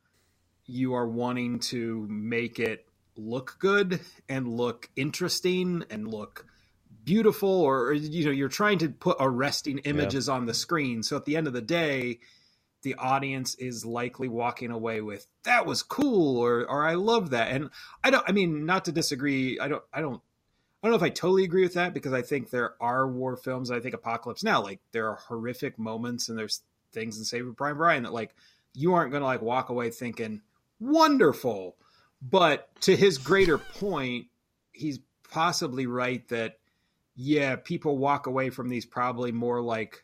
[0.66, 2.86] you are wanting to make it
[3.16, 6.46] look good and look interesting and look
[7.02, 11.24] beautiful or, you know you're trying to put arresting images on the screen so at
[11.24, 12.20] the end of the day
[12.82, 17.50] the audience is likely walking away with that was cool or or I love that.
[17.50, 17.70] And
[18.02, 19.58] I don't I mean not to disagree.
[19.58, 20.22] I don't I don't
[20.82, 23.36] I don't know if I totally agree with that because I think there are war
[23.36, 23.70] films.
[23.70, 26.62] I think Apocalypse Now, like there are horrific moments and there's
[26.92, 28.34] things in Saving Private Ryan that like
[28.74, 30.40] you aren't going to like walk away thinking
[30.78, 31.76] wonderful.
[32.22, 34.26] But to his greater point,
[34.72, 35.00] he's
[35.30, 36.58] possibly right that
[37.14, 40.02] yeah, people walk away from these probably more like,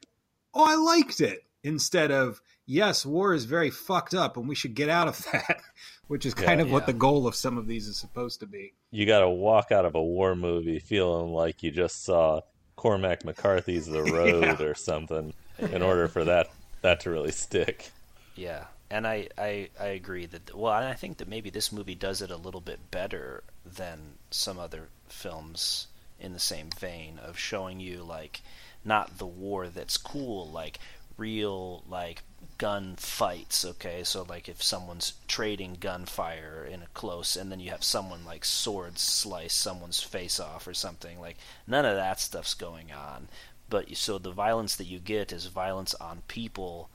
[0.52, 4.74] oh, I liked it instead of yes, war is very fucked up and we should
[4.74, 5.60] get out of that,
[6.08, 8.46] which is kind Yeah, of what the goal of some of these is supposed to
[8.46, 8.74] be.
[8.90, 12.40] You got to walk out of a war movie feeling like you just saw
[12.76, 15.34] Cormac McCarthy's The Road or something
[15.70, 16.48] in order for that
[16.82, 17.92] that to really stick.
[18.36, 21.94] Yeah, and I, I, I agree that well, and I think that maybe this movie
[21.96, 25.88] does it a little bit better than some other films
[26.20, 28.42] in the same vein of showing you like
[28.84, 30.78] not the war that's cool, like
[31.16, 32.22] real like
[32.58, 33.64] gun fights.
[33.64, 38.24] Okay, so like if someone's trading gunfire in a close, and then you have someone
[38.24, 41.36] like swords slice someone's face off or something, like
[41.66, 43.28] none of that stuff's going on.
[43.68, 46.88] But so the violence that you get is violence on people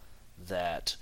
[0.47, 0.95] that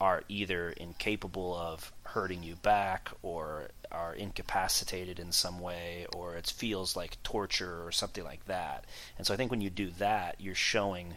[0.00, 6.46] are either incapable of hurting you back or are incapacitated in some way or it
[6.46, 8.84] feels like torture or something like that.
[9.16, 11.16] And so I think when you do that, you're showing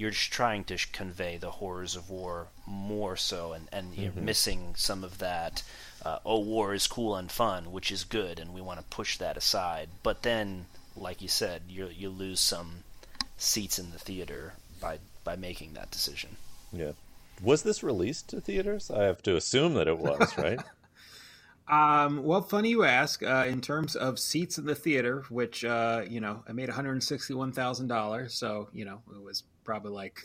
[0.00, 4.72] you're just trying to convey the horrors of war more so and, and you're missing
[4.74, 5.62] some of that
[6.06, 9.18] uh, oh war is cool and fun which is good and we want to push
[9.18, 10.64] that aside but then
[10.96, 12.70] like you said you you lose some
[13.36, 16.30] seats in the theater by by making that decision
[16.72, 16.92] Yeah.
[17.42, 18.90] Was this released to theaters?
[18.90, 20.60] I have to assume that it was, right?
[21.70, 23.22] Um, well, funny you ask.
[23.22, 26.74] Uh, in terms of seats in the theater, which uh, you know, I made one
[26.74, 30.20] hundred sixty-one thousand dollars, so you know, it was probably like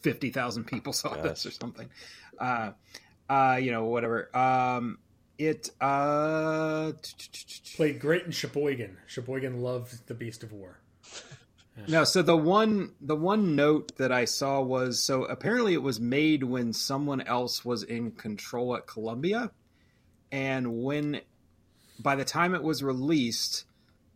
[0.00, 1.88] fifty thousand people saw this or something.
[2.38, 2.70] Uh,
[3.28, 4.34] uh, you know, whatever.
[4.36, 4.98] Um,
[5.38, 6.92] it uh,
[7.74, 8.96] Played great in Sheboygan.
[9.06, 10.78] Sheboygan loved the Beast of War.
[11.88, 16.00] No, so the one the one note that I saw was so apparently it was
[16.00, 19.50] made when someone else was in control at Columbia,
[20.32, 21.20] and when
[21.98, 23.64] by the time it was released,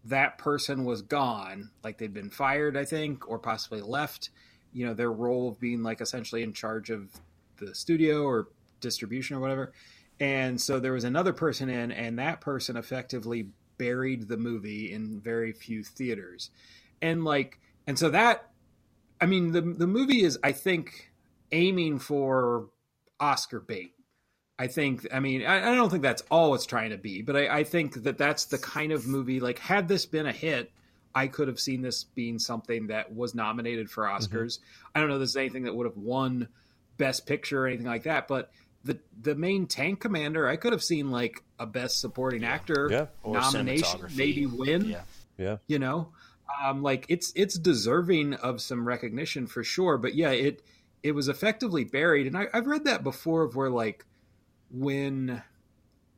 [0.05, 4.31] that person was gone, like they'd been fired, I think, or possibly left.
[4.73, 7.11] You know, their role of being like essentially in charge of
[7.59, 8.49] the studio or
[8.81, 9.73] distribution or whatever.
[10.19, 13.49] And so there was another person in, and that person effectively
[13.81, 16.51] buried the movie in very few theaters
[17.01, 18.51] and like and so that
[19.23, 21.11] i mean the the movie is i think
[21.51, 22.69] aiming for
[23.19, 23.95] oscar bait
[24.61, 27.35] i think i mean i, I don't think that's all it's trying to be but
[27.37, 30.71] I, I think that that's the kind of movie like had this been a hit
[31.15, 34.59] i could have seen this being something that was nominated for oscars.
[34.95, 36.49] I don't know if there's anything that would have won
[36.99, 38.51] best picture or anything like that but
[38.85, 43.07] the the main tank commander i could have seen like a best supporting actor Yeah.
[43.25, 45.03] Nomination maybe win yeah.
[45.39, 45.57] Yeah.
[45.67, 46.13] you know?
[46.63, 50.63] Um, like it's it's deserving of some recognition for sure but yeah it
[51.03, 54.05] it was effectively buried and I, i've read that before of where like
[54.71, 55.43] when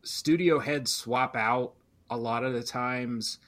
[0.03, 1.75] studio heads swap out
[2.11, 3.39] a lot of the times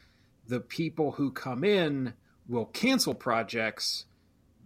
[0.46, 2.14] the people who come in
[2.48, 4.07] will cancel projects.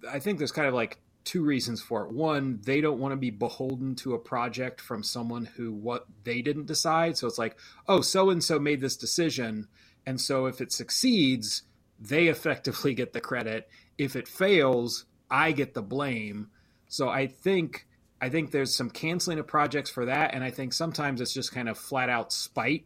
[0.08, 2.12] I think there's kind of like two reasons for it.
[2.12, 6.42] One they don't want to be beholden to a project from someone who what they
[6.42, 7.18] didn't decide.
[7.18, 9.68] So it's like oh so and so made this decision
[10.06, 11.62] and so if it succeeds
[12.00, 13.68] they effectively get the credit.
[13.98, 16.50] If it fails i get the blame.
[16.88, 17.87] So i think
[18.20, 21.52] i think there's some canceling of projects for that and i think sometimes it's just
[21.52, 22.84] kind of flat out spite.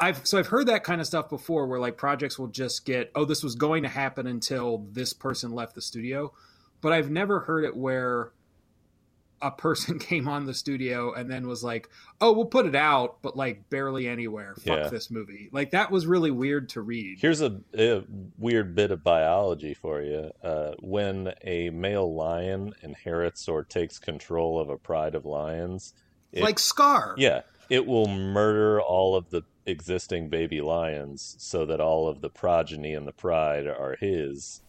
[0.00, 3.10] I've so I've heard that kind of stuff before where like projects will just get
[3.14, 6.32] oh this was going to happen until this person left the studio.
[6.80, 8.32] But I've never heard it where
[9.42, 11.88] a person came on the studio and then was like
[12.20, 14.88] oh we'll put it out but like barely anywhere fuck Yeah.
[14.88, 18.02] this movie like that was really weird to read Here's a, a
[18.38, 20.30] weird bit of biology for you.
[20.42, 25.92] Uh, when a male lion inherits or takes control of a pride of lions,
[26.32, 31.80] it, like Scar yeah, it will murder all of the existing baby lions so that
[31.80, 34.62] all of the progeny in the pride are his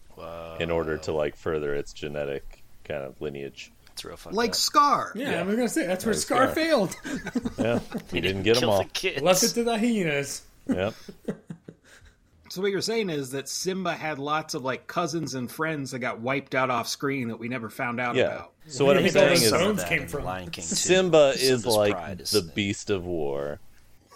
[0.59, 3.71] in order to like further its genetic kind of lineage.
[3.97, 4.55] It's real fucked like up.
[4.55, 5.39] Scar Yeah, Yeah.
[5.39, 6.55] I was gonna say that's where Nice Scar Scar.
[6.55, 6.95] failed.
[7.57, 7.79] Yeah,
[8.11, 8.83] he didn't get them kill all.
[8.83, 9.21] the kids.
[9.21, 10.43] Left it to the hyenas.
[10.67, 10.93] Yep.
[12.49, 15.99] so what you're saying is that Simba had lots of like cousins and friends that
[15.99, 18.25] got wiped out off screen that we never found out Yeah.
[18.25, 20.23] about So what I'm Maybe saying those is bones that came in from.
[20.25, 20.75] Lion King too.
[20.75, 23.59] Simba is Simba's like pride is the beast of war,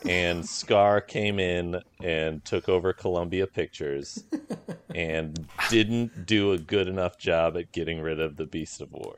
[0.06, 4.24] and Scar came in and took over Columbia Pictures
[4.96, 9.16] and didn't do a good enough job at getting rid of the beast of war.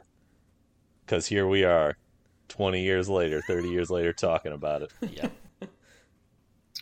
[1.06, 1.98] Because here we are,
[2.48, 4.92] twenty years later, thirty years later, talking about it.
[5.12, 5.30] Yeah.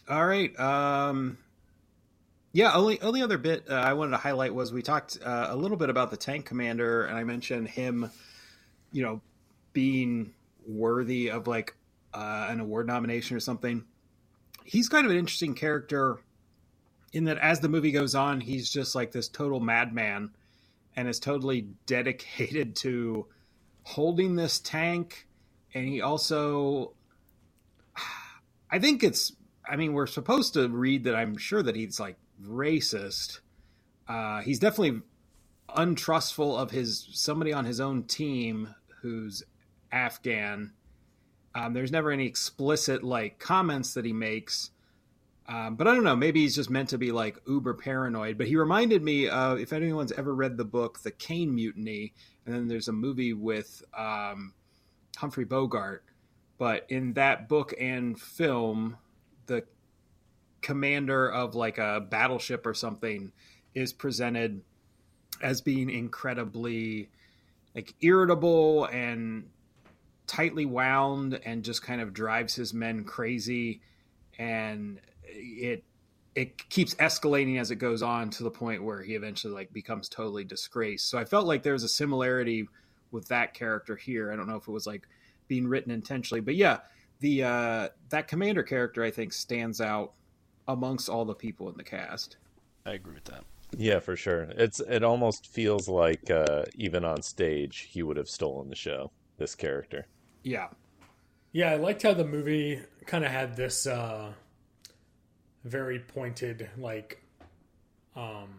[0.10, 0.58] All right.
[0.60, 1.38] Um,
[2.52, 2.74] yeah.
[2.74, 5.78] Only only other bit uh, I wanted to highlight was we talked uh, a little
[5.78, 8.12] bit about the tank commander, and I mentioned him,
[8.92, 9.22] you know,
[9.74, 10.34] being
[10.68, 11.76] worthy of like
[12.14, 13.86] uh, an award nomination or something.
[14.66, 16.20] He's kind of an interesting character
[17.14, 20.32] in that as the movie goes on, he's just like this total madman
[20.96, 23.28] and is totally dedicated to
[23.84, 25.28] holding this tank.
[25.74, 26.94] And he also,
[28.70, 29.34] I think it's,
[29.70, 33.40] I mean, we're supposed to read that I'm sure that he's like racist.
[34.08, 35.02] Uh, he's definitely
[35.76, 39.44] untrustful of his somebody on his own team who's
[39.92, 40.74] Afghan.
[41.54, 44.72] Um, there's never any explicit like comments that he makes,
[45.48, 46.16] um, but I don't know.
[46.16, 48.38] Maybe he's just meant to be like uber paranoid.
[48.38, 52.14] But he reminded me of if anyone's ever read the book The Caine Mutiny,
[52.46, 54.54] and then there's a movie with um,
[55.18, 56.04] Humphrey Bogart.
[56.58, 58.98] But in that book and film,
[59.48, 59.64] the
[60.62, 63.32] commander of like a battleship or something
[63.74, 64.62] is presented
[65.42, 67.10] as being incredibly
[67.74, 69.50] like irritable and
[70.28, 73.82] tightly wound and just kind of drives his men crazy
[74.38, 75.84] and it
[76.36, 80.08] it keeps escalating as it goes on to the point where he eventually like becomes
[80.08, 82.68] totally disgraced so i felt like there was a similarity
[83.12, 85.08] with that character here i don't know if it was like
[85.48, 86.78] being written intentionally but yeah
[87.20, 90.14] the uh that commander character i think stands out
[90.68, 92.38] amongst all the people in the cast
[92.86, 93.44] I agree with that.
[93.78, 94.48] Yeah, for sure.
[94.58, 99.12] It's it almost feels like uh, even on stage he would have stolen the show.
[99.38, 100.08] This character.
[100.44, 100.68] yeah
[101.52, 104.34] Yeah, I liked how the movie kind of had this uh,
[105.64, 107.22] very pointed, like,
[108.16, 108.50] um,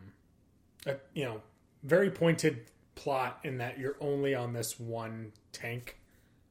[0.86, 1.40] a, you know,
[1.82, 2.62] very pointed
[2.94, 5.98] plot in that you're only on this one tank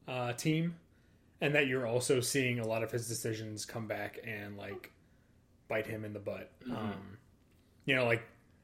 [0.08, 0.76] uh, team,
[1.40, 4.92] and that you're also seeing a lot of his decisions come back and like
[5.68, 6.50] bite him in the butt.
[6.70, 7.18] Um,
[7.84, 8.22] you know, like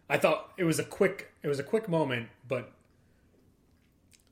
[0.08, 2.72] I thought it was a quick, it was a quick moment, but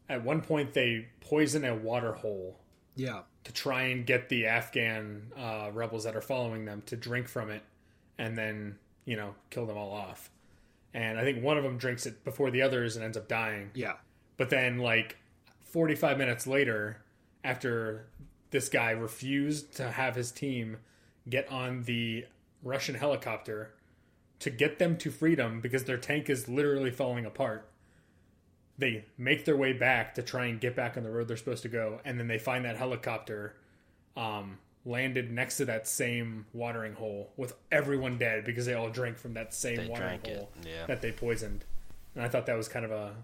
[0.08, 2.58] at one point they poison a water hole.
[2.94, 7.28] Yeah to try and get the Afghan uh, rebels that are following them to drink
[7.28, 7.62] from it,
[8.18, 10.30] and then you know kill them all off.
[10.92, 13.70] And I think one of them drinks it before the others and ends up dying.
[13.74, 13.92] yeah
[14.36, 15.18] But then, like
[15.60, 17.02] 45 minutes later,
[17.44, 18.06] after
[18.50, 20.78] this guy refused to have his team
[21.28, 22.26] get on the
[22.64, 23.74] Russian helicopter
[24.40, 27.68] to get them to freedom because their tank is literally falling apart.
[28.78, 31.62] They make their way back to try and get back on the road they're supposed
[31.62, 33.56] to go, and then they find that helicopter
[34.16, 39.18] um, landed next to that same watering hole with everyone dead because they all drank
[39.18, 40.86] from that same They watering hole yeah.
[40.86, 41.64] that they poisoned.
[42.14, 43.14] And I thought that was kind of a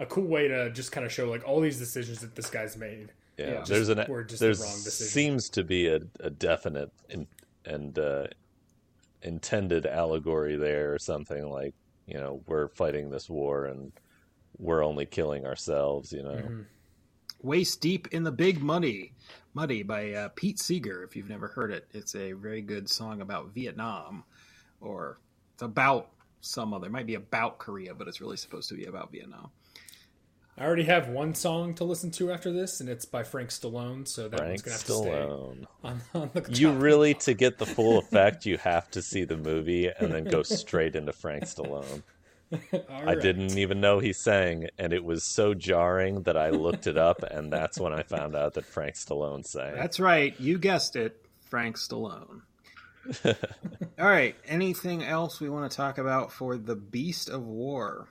[0.00, 2.76] a cool way to just kind of show like all these decisions that this guy's
[2.76, 3.10] made.
[3.36, 3.64] Yeah, Yeah.
[3.66, 5.10] there's an were just the there's wrong decision.
[5.12, 7.26] seems to be a, a definite in,
[7.64, 8.26] and uh,
[9.22, 11.74] intended allegory there or something like
[12.06, 13.92] you know we're fighting this war and
[14.58, 16.12] we're only killing ourselves.
[16.12, 16.62] You know, Mm-hmm.
[17.42, 19.12] Waist Deep in the Big Muddy.
[19.54, 21.86] Muddy by uh, Pete Seeger, if you've never heard it.
[21.92, 24.24] It's a very good song about Vietnam
[24.80, 25.18] or
[25.54, 26.86] it's about some other.
[26.86, 29.50] It might be about Korea, but it's really supposed to be about Vietnam.
[30.56, 34.06] I already have one song to listen to after this, and it's by Frank Stallone.
[34.08, 35.56] So that Frank one's gonna have to Stallone.
[35.62, 36.82] stay on, on the You top.
[36.82, 40.42] really to get the full effect, you have to see the movie and then go
[40.42, 42.02] straight into Frank Stallone.
[42.52, 43.20] I right.
[43.20, 47.22] didn't even know he sang, and it was so jarring that I looked it up,
[47.22, 49.74] and that's when I found out that Frank Stallone sang.
[49.74, 50.38] That's right.
[50.40, 52.42] You guessed it, Frank Stallone.
[53.24, 53.34] All
[54.06, 54.34] right.
[54.46, 58.08] Anything else we want to talk about for The Beast of War?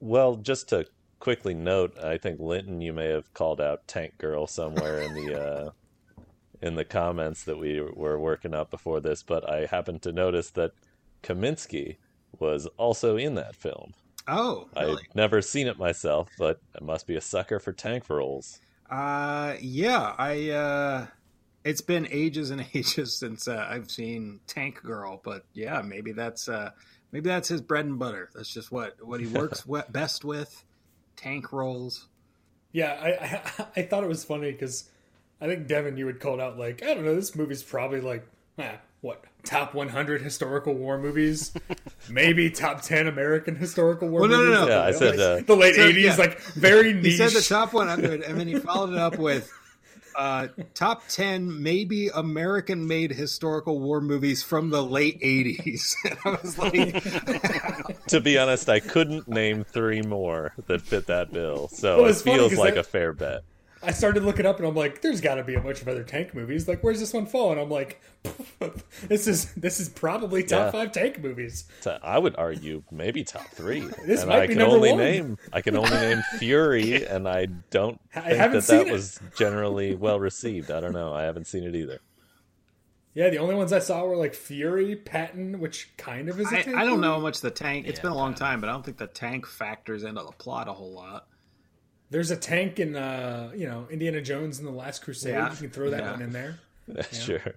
[0.00, 0.86] Well, just to
[1.18, 5.42] quickly note, I think Linton, you may have called out Tank Girl somewhere in the
[5.42, 5.70] uh,
[6.62, 10.50] in the comments that we were working up before this, but I happened to notice
[10.50, 10.72] that
[11.22, 11.96] Kaminsky
[12.44, 13.92] was also in that film.
[14.26, 15.02] Oh, really?
[15.08, 18.60] I've never seen it myself, but I must be a sucker for tank roles.
[18.88, 21.06] Uh, yeah, I, uh,
[21.64, 26.48] it's been ages and ages since uh, I've seen Tank Girl, but yeah, maybe that's,
[26.48, 26.70] uh,
[27.12, 28.30] maybe that's his bread and butter.
[28.34, 30.64] That's just what, what he works best with.
[31.16, 32.08] Tank rolls.
[32.74, 34.90] Yeah, I, I I thought it was funny because
[35.40, 38.26] I think Devin, you had called out like I don't know, this movie's probably like
[38.58, 41.52] eh, what top 100 historical war movies,
[42.08, 44.68] maybe top 10 American historical war Well, no, no, no.
[44.68, 46.14] Yeah, I said uh, the late So, 80s, yeah.
[46.16, 47.04] like very niche.
[47.04, 49.52] He said the top 100, and then he followed it up with
[50.16, 55.94] uh, top 10 maybe American made historical war movies from the late 80s.
[56.04, 61.32] And I was like, to be honest, I couldn't name three more that fit that
[61.32, 63.42] bill, so Well, it it's funny feels 'cause like I- a fair bet.
[63.86, 66.02] I started looking up and I'm like, there's got to be a bunch of other
[66.04, 66.66] tank movies.
[66.68, 67.52] Like, where's this one fall?
[67.52, 68.00] And I'm like,
[69.08, 70.70] this is this is probably top Yeah.
[70.70, 71.64] five tank movies.
[71.80, 73.94] So I would argue maybe top three.
[74.06, 74.98] This and might I be can number only one.
[74.98, 78.86] name I can only name Fury, and I don't I think haven't that seen that
[78.86, 78.92] it.
[78.92, 80.70] was generally well received.
[80.70, 81.12] I don't know.
[81.14, 82.00] I haven't seen it either.
[83.14, 86.52] Yeah, the only ones I saw were like Fury, Patton, which kind of is.
[86.52, 88.34] a I, tank I don't know how much the tank, It's Yeah, been a long
[88.34, 91.28] time, but I don't think the tank factors into the plot a whole lot.
[92.14, 95.32] There's a tank in, uh, you know, Indiana Jones and the Last Crusade.
[95.34, 95.50] Yeah.
[95.50, 96.12] You can throw that Yeah.
[96.12, 96.58] one in there.
[97.10, 97.54] sure.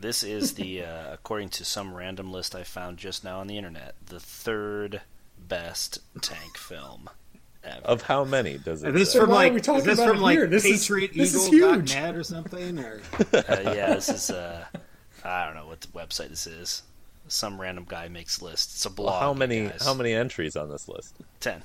[0.00, 3.56] This is the, uh, according to some random list I found just now on the
[3.56, 5.02] internet, the third
[5.38, 7.08] best tank film
[7.62, 7.82] ever.
[7.86, 8.88] Of how many does it?
[8.88, 9.20] Is this say?
[9.20, 10.48] from like is this from like here?
[10.48, 11.54] This is- this is
[11.94, 12.80] or something?
[12.80, 13.00] Or
[13.32, 13.42] Uh,
[13.76, 14.64] yeah, this is, uh,
[15.24, 16.82] I don't know what the website this is.
[17.28, 18.74] Some random guy makes lists.
[18.74, 19.12] It's a blog.
[19.12, 19.84] Well, how many guys.
[19.84, 21.14] how many entries on this list?
[21.38, 21.62] Ten.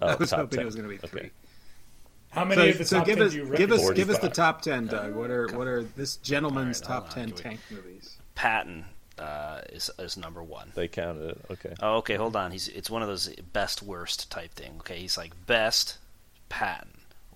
[0.00, 0.60] Oh, I was hoping 10.
[0.60, 1.20] it was going to be three.
[1.22, 1.30] Okay.
[2.36, 3.96] How many of So, the so top give 10 us do you give us recognize?
[3.96, 5.14] give us the top ten, Doug.
[5.14, 8.16] What are what are this gentleman's All right, hold top ten give me- tank movies?
[8.34, 8.84] Patton
[9.18, 10.70] uh, is is number one.
[10.74, 11.40] They counted it.
[11.50, 11.74] Okay.
[11.80, 12.52] Oh, okay, hold on.
[12.52, 14.74] He's it's one of those best worst type thing.
[14.80, 15.98] Okay, he's like best
[16.50, 16.90] Patton,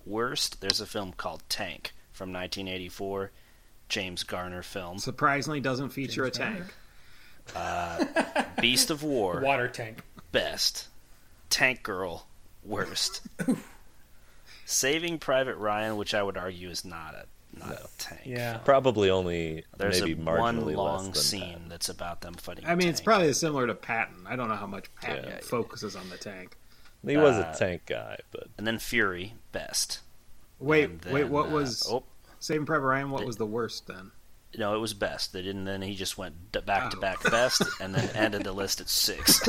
[0.05, 0.61] worst.
[0.61, 3.31] There's a film called Tank from 1984,
[3.89, 4.99] James Garner film.
[4.99, 6.39] Surprisingly, doesn't feature James a
[7.55, 8.55] tank.
[8.61, 10.03] Beast of War, Water tank.
[10.31, 10.87] best.
[11.49, 12.27] Tank Girl,
[12.63, 13.21] worst.
[14.65, 17.25] Saving Private Ryan, which I would argue is not a
[17.59, 18.21] not a tank.
[18.25, 18.57] Yeah.
[18.59, 21.69] Probably only There's maybe a marginally one less long than scene that.
[21.69, 22.65] that's about them fighting.
[22.65, 24.25] I mean, a it's probably similar to Patton.
[24.25, 25.39] I don't know how much Patton Yeah.
[25.41, 26.55] focuses on the tank.
[27.05, 29.99] He was Uh, a tank guy, but and then Fury, best.
[30.59, 32.03] Wait, And wait, what uh, was oh
[32.39, 33.09] Saving Private Ryan?
[33.09, 34.11] What was the worst then?
[34.57, 35.33] No, it was best.
[35.33, 35.65] They didn't.
[35.65, 36.99] Then he just went d- back to Oh.
[36.99, 39.41] back best, and then ended the list at six.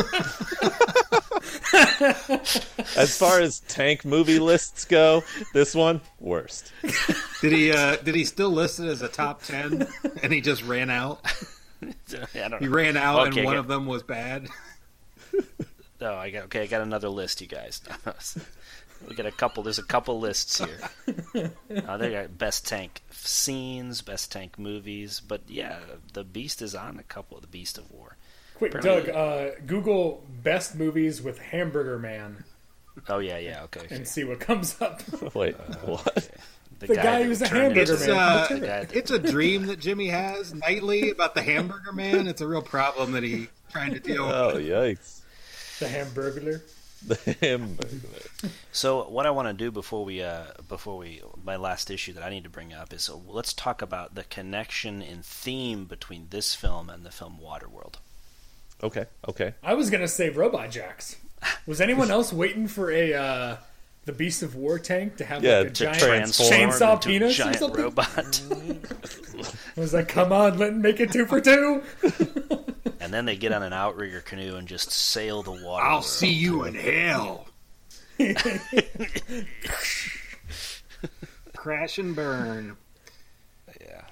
[2.97, 5.23] as far as tank movie lists go,
[5.55, 6.73] this one worst.
[7.41, 9.87] Did he uh, did he still list it as a top ten,
[10.23, 11.21] and he just ran out?
[11.83, 12.73] I don't He know.
[12.75, 13.59] ran out, Okay, and one okay.
[13.59, 14.49] of them was bad.
[16.01, 16.63] Oh, I got okay.
[16.63, 17.81] I got another list, you guys.
[19.09, 19.63] we got a couple.
[19.63, 20.79] There's a couple lists here.
[21.89, 25.79] Uh, they got best tank scenes, best tank movies, but yeah,
[26.13, 28.17] the Beast is on a couple of the Beast of War.
[28.57, 32.45] Quick, Apparently- Doug, uh, Google best movies with Hamburger Man
[33.09, 33.63] Oh yeah, yeah.
[33.65, 33.81] Okay.
[33.81, 33.95] okay.
[33.97, 35.03] and see what comes up.
[35.35, 36.31] Wait, Uh, what?
[36.81, 38.11] The guy that who's a hamburger man.
[38.11, 42.27] Uh, the that- It's a dream that Jimmy has nightly about the Hamburger Man.
[42.27, 44.35] It's a real problem that he's trying to deal with.
[44.35, 45.21] Oh, yikes.
[45.79, 46.61] the Hamburglar.
[47.07, 48.01] The hamburger.
[48.71, 52.23] So what I want to do before we uh, before we my last issue that
[52.23, 56.29] I need to bring up is uh, let's talk about the connection in theme between
[56.31, 57.95] this film and the film Waterworld.
[58.83, 59.55] Okay, okay.
[59.63, 61.17] I was gonna say Robot Jox.
[61.67, 63.57] Was anyone else waiting for a uh,
[64.05, 67.09] the Beast of War tank to have Yeah, like a to giant transform chainsaw into
[67.09, 67.83] penis a or something?
[67.83, 68.43] robot.
[69.77, 71.83] I was like, come on, let's make it two for two.
[73.03, 75.85] and then they get on an outrigger canoe and just sail the water.
[75.85, 77.49] I'll see you in hell.
[81.57, 82.77] Crash and burn.
[83.81, 84.05] Yeah.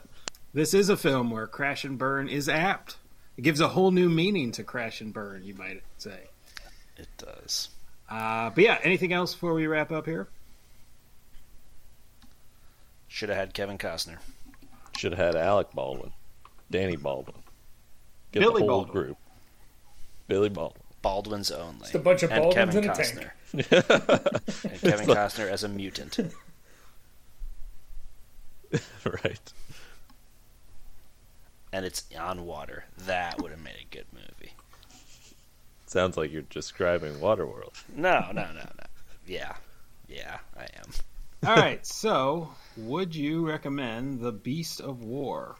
[0.54, 2.96] This is a film where crash and burn is apt.
[3.36, 6.18] It gives a whole new meaning to crash and burn, you might say.
[6.96, 7.68] It does.
[8.08, 10.28] Uh, but yeah, anything else before we wrap up here?
[13.06, 14.16] Should have had Kevin Costner.
[14.96, 16.12] Should have had Alec Baldwin,
[16.70, 17.36] Danny Baldwin.
[18.32, 19.04] Get Billy the whole Baldwin.
[19.04, 19.16] group.
[20.28, 20.82] Billy Baldwin.
[21.02, 21.80] Baldwin's only.
[21.80, 23.30] Just a bunch of and Baldwins Kevin in Costner.
[23.30, 23.32] tank.
[24.72, 26.18] And Kevin Costner as a mutant.
[29.04, 29.52] right.
[31.72, 32.84] And it's on water.
[33.06, 34.52] That would have made a good movie.
[35.86, 37.74] Sounds like you're describing Waterworld.
[37.94, 38.86] No, no, no, no.
[39.26, 39.54] Yeah.
[40.08, 40.90] Yeah, I am.
[41.48, 45.56] All right, so would you recommend The Beast of War?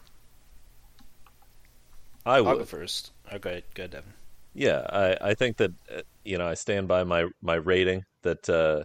[2.27, 3.11] I I'll go first.
[3.31, 4.13] Oh, go ahead, go ahead, Devin.
[4.53, 8.49] Yeah, I, I think that uh, you know I stand by my my rating that
[8.49, 8.83] uh,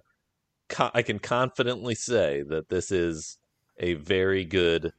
[0.68, 3.38] co- I can confidently say that this is
[3.78, 4.92] a very good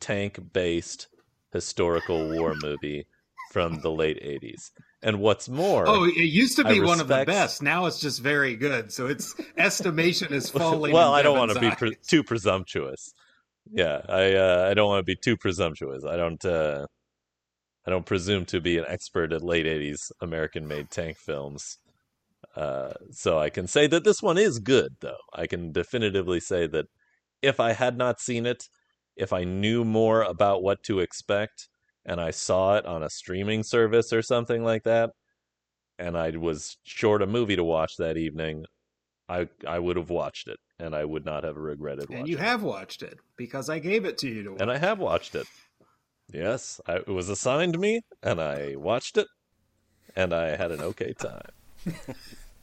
[0.00, 1.08] tank based
[1.52, 3.06] historical war movie
[3.52, 4.70] from the late '80s.
[5.02, 7.62] And what's more, Oh, it used to I be one of the best.
[7.62, 8.92] Now it's just very good.
[8.92, 10.92] So its estimation is falling.
[10.92, 13.14] well, in I don't want to be pre- too presumptuous.
[13.72, 16.04] Yeah, I uh, I don't want to be too presumptuous.
[16.04, 16.86] I don't uh,
[17.86, 21.78] I don't presume to be an expert at late '80s American-made tank films.
[22.56, 25.16] Uh, so I can say that this one is good, though.
[25.32, 26.86] I can definitively say that
[27.42, 28.64] if I had not seen it,
[29.16, 31.68] if I knew more about what to expect
[32.04, 35.10] and I saw it on a streaming service or something like that,
[35.98, 38.64] and I was short a movie to watch that evening,
[39.28, 42.20] I I would have watched it and I would not have regretted watching it.
[42.20, 42.40] And you it.
[42.40, 44.60] have watched it because I gave it to you to watch.
[44.62, 45.46] And I have watched it.
[46.32, 49.26] Yes, I, it was assigned me, and I watched it,
[50.16, 51.50] and I had an okay time.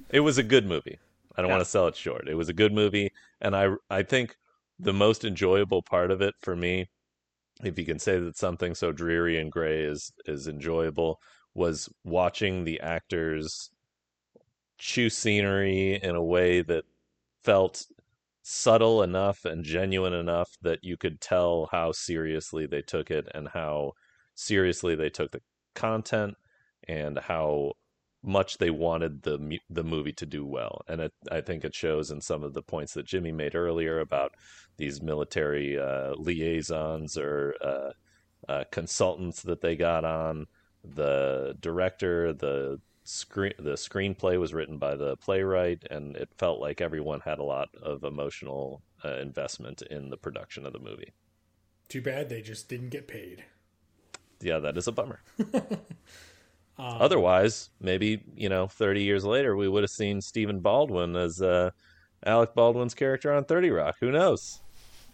[0.10, 1.00] it was a good movie.
[1.36, 1.56] I don't Yeah.
[1.56, 2.28] want to sell it short.
[2.28, 3.12] It was a good movie,
[3.42, 4.36] and I I think
[4.80, 6.88] the most enjoyable part of it for me,
[7.64, 11.20] if you can say that something so dreary and gray is is enjoyable,
[11.54, 13.70] was watching the actors
[14.78, 16.86] chew scenery in a way that
[17.44, 17.86] felt
[18.50, 23.50] subtle enough and genuine enough that you could tell how seriously they took it and
[23.50, 23.92] how
[24.36, 25.42] seriously they took the
[25.76, 26.34] content
[26.88, 27.74] and how
[28.24, 30.82] much they wanted the the movie to do well.
[30.88, 34.00] And it, I think it shows in some of the points that Jimmy made earlier
[34.00, 34.32] about
[34.78, 37.92] these military uh, liaisons or uh,
[38.50, 40.46] uh, consultants that they got on
[40.86, 46.82] the director the screen the screenplay was written by the playwright and it felt like
[46.82, 51.14] everyone had a lot of emotional uh, investment in the production of the movie
[51.88, 53.46] Too bad they just didn't get paid.
[54.42, 55.22] yeah that is a bummer
[56.78, 61.72] otherwise maybe you know 30 years later we would have seen stephen baldwin as uh,
[62.26, 64.60] alec baldwin's character on 30 rock who knows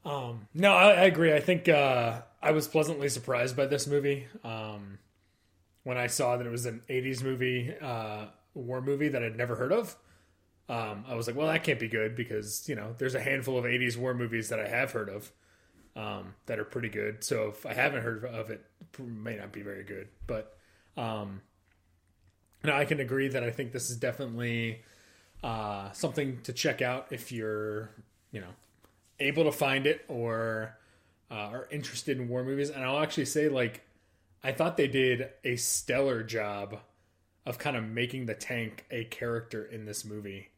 [0.07, 1.35] Um, no, I, I agree.
[1.35, 4.99] I think uh, I was pleasantly surprised by this movie um,
[5.83, 9.57] when I saw that it was an '80s movie, uh, war movie that I'd never
[9.57, 9.97] heard of.
[10.69, 13.59] Um, I was like, well, that can't be good because you know there's a handful
[13.59, 15.33] of '80s war movies that I have heard of
[15.97, 17.25] um, that are pretty good.
[17.25, 20.07] So if I haven't heard of it, it may not be very good.
[20.29, 20.57] But
[20.97, 21.41] um,
[22.63, 24.83] no, I can agree that I think this is definitely
[25.43, 27.91] uh, something to check out if you're,
[28.31, 28.55] you know,
[29.19, 30.77] able to find it or
[31.31, 32.71] uh, are interested in war movies.
[32.71, 33.83] And I'll actually say, like,
[34.43, 36.79] I thought they did a stellar job
[37.45, 40.51] of kind of making the tank a character in this movie.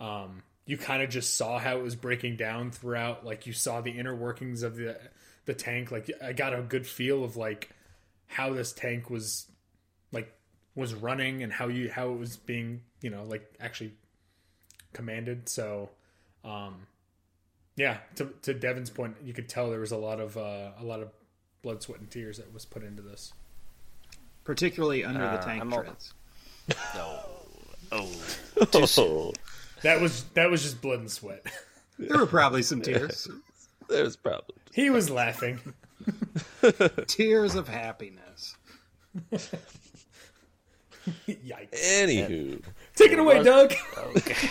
[0.00, 3.24] Um, you kind of just saw how it was breaking down throughout.
[3.24, 4.98] Like, you saw the inner workings of the
[5.44, 5.92] the tank.
[5.92, 7.70] Like, I got a good feel of like
[8.26, 9.46] how this tank was
[10.10, 10.32] like
[10.74, 13.94] was running and how you how it was being you know like actually
[14.92, 15.48] commanded.
[15.48, 15.90] So.
[16.44, 16.86] Um,
[17.76, 20.84] yeah, to to Devin's point, you could tell there was a lot of uh, a
[20.84, 21.08] lot of
[21.62, 23.32] blood, sweat, and tears that was put into this.
[24.44, 26.14] particularly under the Uh, tank I'm all- treads.
[26.94, 27.20] No.
[27.92, 28.06] Oh.
[28.72, 29.32] Too oh,
[29.82, 31.44] That was that was just blood and sweat.
[31.98, 33.28] There were probably some tears,
[33.88, 35.58] there's probably He was laughing.
[37.06, 38.56] tears of happiness.
[41.28, 41.70] Yikes!
[41.72, 42.62] anywho
[42.96, 43.72] Take it away, Doug.
[44.16, 44.48] Okay.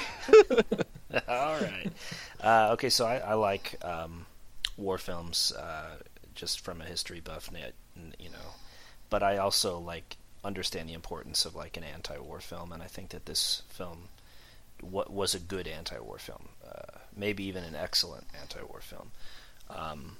[1.27, 1.91] All right.
[2.45, 4.27] Uh, okay, so I, I like um,
[4.77, 5.97] war films uh,
[6.35, 7.49] just from a history buff,
[8.19, 8.53] you know,
[9.09, 13.09] but I also like understand the importance of like an anti-war film, and I think
[13.09, 14.09] that this film
[14.81, 19.11] what was a good anti-war film, uh, maybe even an excellent anti-war film.
[19.69, 20.17] Um,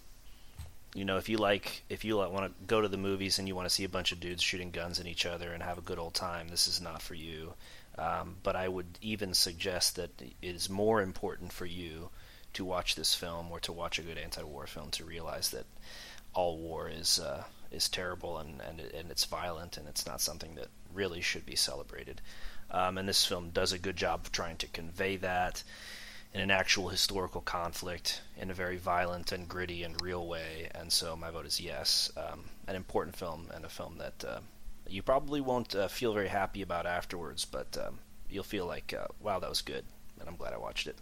[0.95, 3.47] you know, if you like, if you like, want to go to the movies and
[3.47, 5.77] you want to see a bunch of dudes shooting guns at each other and have
[5.77, 7.53] a good old time, this is not for you.
[7.97, 12.09] Um, but I would even suggest that it is more important for you
[12.55, 15.65] to watch this film or to watch a good anti-war film to realize that
[16.33, 20.55] all war is uh, is terrible and and, and it's violent and it's not something
[20.55, 22.21] that really should be celebrated.
[22.71, 25.63] Um, and this film does a good job of trying to convey that
[26.33, 30.69] in an actual historical conflict in a very violent and gritty and real way.
[30.75, 32.11] And so my vote is yes.
[32.17, 34.39] Um, an important film and a film that uh,
[34.89, 37.99] you probably won't uh, feel very happy about afterwards, but um,
[38.29, 39.85] you'll feel like, uh, wow, that was good.
[40.19, 40.97] And I'm glad I watched it.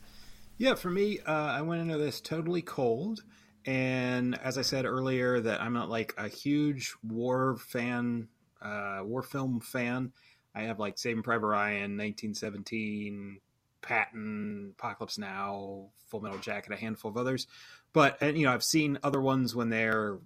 [0.63, 3.21] Yeah, for me, uh, I went into this totally cold.
[3.65, 8.29] And as I said earlier, that I'm not like a huge war fan,
[8.61, 10.13] uh, war film fan.
[10.55, 13.41] I have like Saving Private Ryan, 1917,
[13.81, 17.45] Patton, Apocalypse Now, Full Metal Jacket, a handful of others.
[17.91, 20.17] But and, you know, I've seen other ones when they're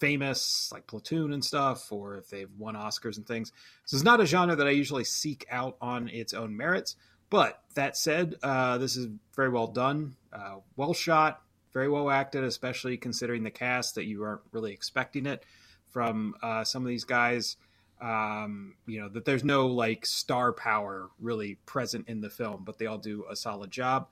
[0.00, 3.52] famous, like Platoon and stuff, or if they've won Oscars and things.
[3.84, 6.96] So it's not a genre that I usually seek out on its own merits.
[7.34, 11.42] But that said, uh, this is very well done, uh, well shot,
[11.72, 15.42] very well acted, especially considering the cast that you aren't really expecting it
[15.90, 17.56] from uh, some of these guys.
[18.00, 22.78] Um, you know that there's no like star power really present in the film, but
[22.78, 24.06] they all do a solid job.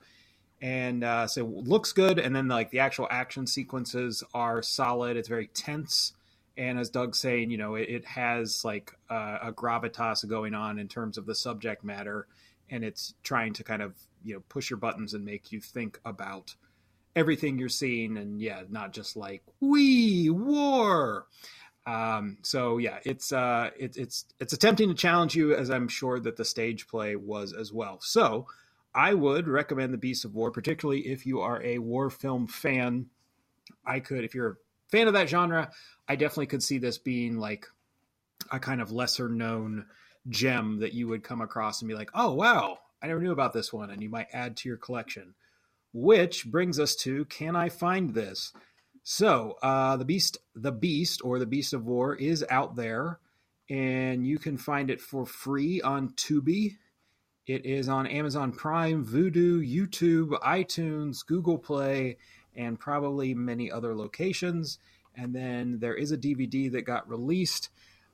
[0.61, 5.15] And uh, so it looks good, and then like the actual action sequences are solid.
[5.15, 6.11] It's very tense,
[6.57, 10.77] And as Doug's saying, you know, it, it has like uh, a gravitas going on
[10.77, 12.27] in terms of the subject matter,
[12.69, 15.99] and it's trying to kind of you know push your buttons and make you think
[16.05, 16.55] about
[17.15, 21.27] everything you're seeing, and yeah, not just like we war.
[21.85, 26.19] Um, so yeah, it's uh, it, it's it's attempting to challenge you, as I'm sure
[26.19, 27.99] that the stage play was as well.
[28.01, 28.47] So
[28.95, 33.07] I would recommend the Beast of War, particularly if you are a war film fan.
[33.85, 34.55] I could, if you're a
[34.89, 35.71] fan of that genre,
[36.07, 37.65] I definitely could see this being like
[38.51, 39.85] a kind of lesser known
[40.29, 43.53] gem that you would come across and be like, oh, wow, I never knew about
[43.53, 43.89] this one.
[43.89, 45.35] And you might add to your collection.
[45.93, 48.53] Which brings us to Can I Find This?
[49.03, 53.19] So, uh, the Beast, the Beast, or the Beast of War is out there,
[53.69, 56.77] and you can find it for free on Tubi.
[57.45, 62.17] It is on Amazon Prime, Vudu, YouTube, iTunes, Google Play,
[62.55, 64.79] and probably many other locations.
[65.15, 67.69] And then there is a DVD that got released.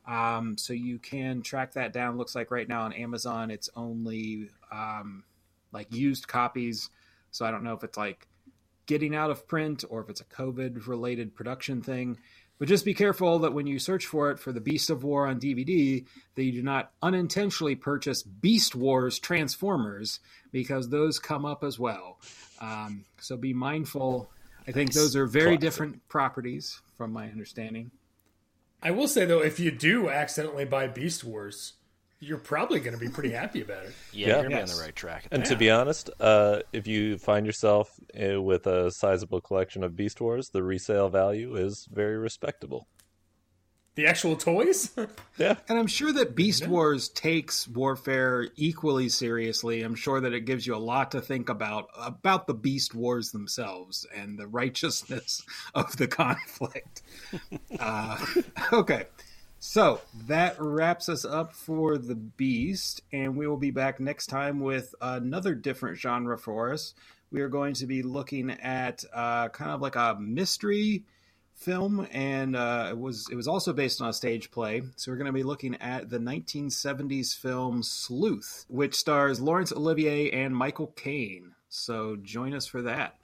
[0.09, 2.17] Um, so you can track that down.
[2.17, 5.23] Looks like right now on Amazon, it's only um,
[5.71, 6.89] like used copies.
[7.29, 8.27] So I don't know if it's like
[8.87, 12.17] getting out of print or if it's a COVID related production thing.
[12.57, 15.27] But just be careful that when you search for it for the Beast of War
[15.27, 16.03] on DVD,
[16.35, 20.19] that you do not unintentionally purchase Beast Wars Transformers
[20.51, 22.17] because those come up as well.
[22.59, 24.29] Um, so be mindful.
[24.67, 25.61] I think those are very Classic.
[25.61, 27.91] different properties, from my understanding.
[28.81, 31.73] I will say though, if you do accidentally buy Beast Wars,
[32.21, 33.93] you're probably going to be pretty happy about it.
[34.11, 34.33] Yeah, Yeah.
[34.33, 34.71] you're gonna be Yes.
[34.71, 35.27] on the right track.
[35.31, 37.91] And to be honest, uh, if you find yourself
[38.21, 42.87] uh, with a sizable collection of Beast Wars, the resale value is very respectable.
[43.99, 44.91] The actual toys?
[45.37, 49.83] Yeah, And I'm sure that Beast Wars takes warfare equally seriously.
[49.83, 53.31] I'm sure that it gives you a lot to think about about the Beast Wars
[53.31, 55.41] themselves and the righteousness
[55.75, 57.01] of the conflict.
[57.79, 58.25] uh,
[58.73, 59.05] okay.
[59.59, 64.59] So that wraps us up for the Beast, and we will be back next time
[64.59, 66.93] with another different genre for us.
[67.31, 71.03] We are going to be looking at uh, kind of like a mystery
[71.59, 74.81] film, and uh, it was it was also based on a stage play.
[74.95, 80.31] So we're going to be looking at the 1970s film Sleuth, which stars Laurence Olivier
[80.31, 81.53] and Michael Caine.
[81.67, 83.18] So join us for that.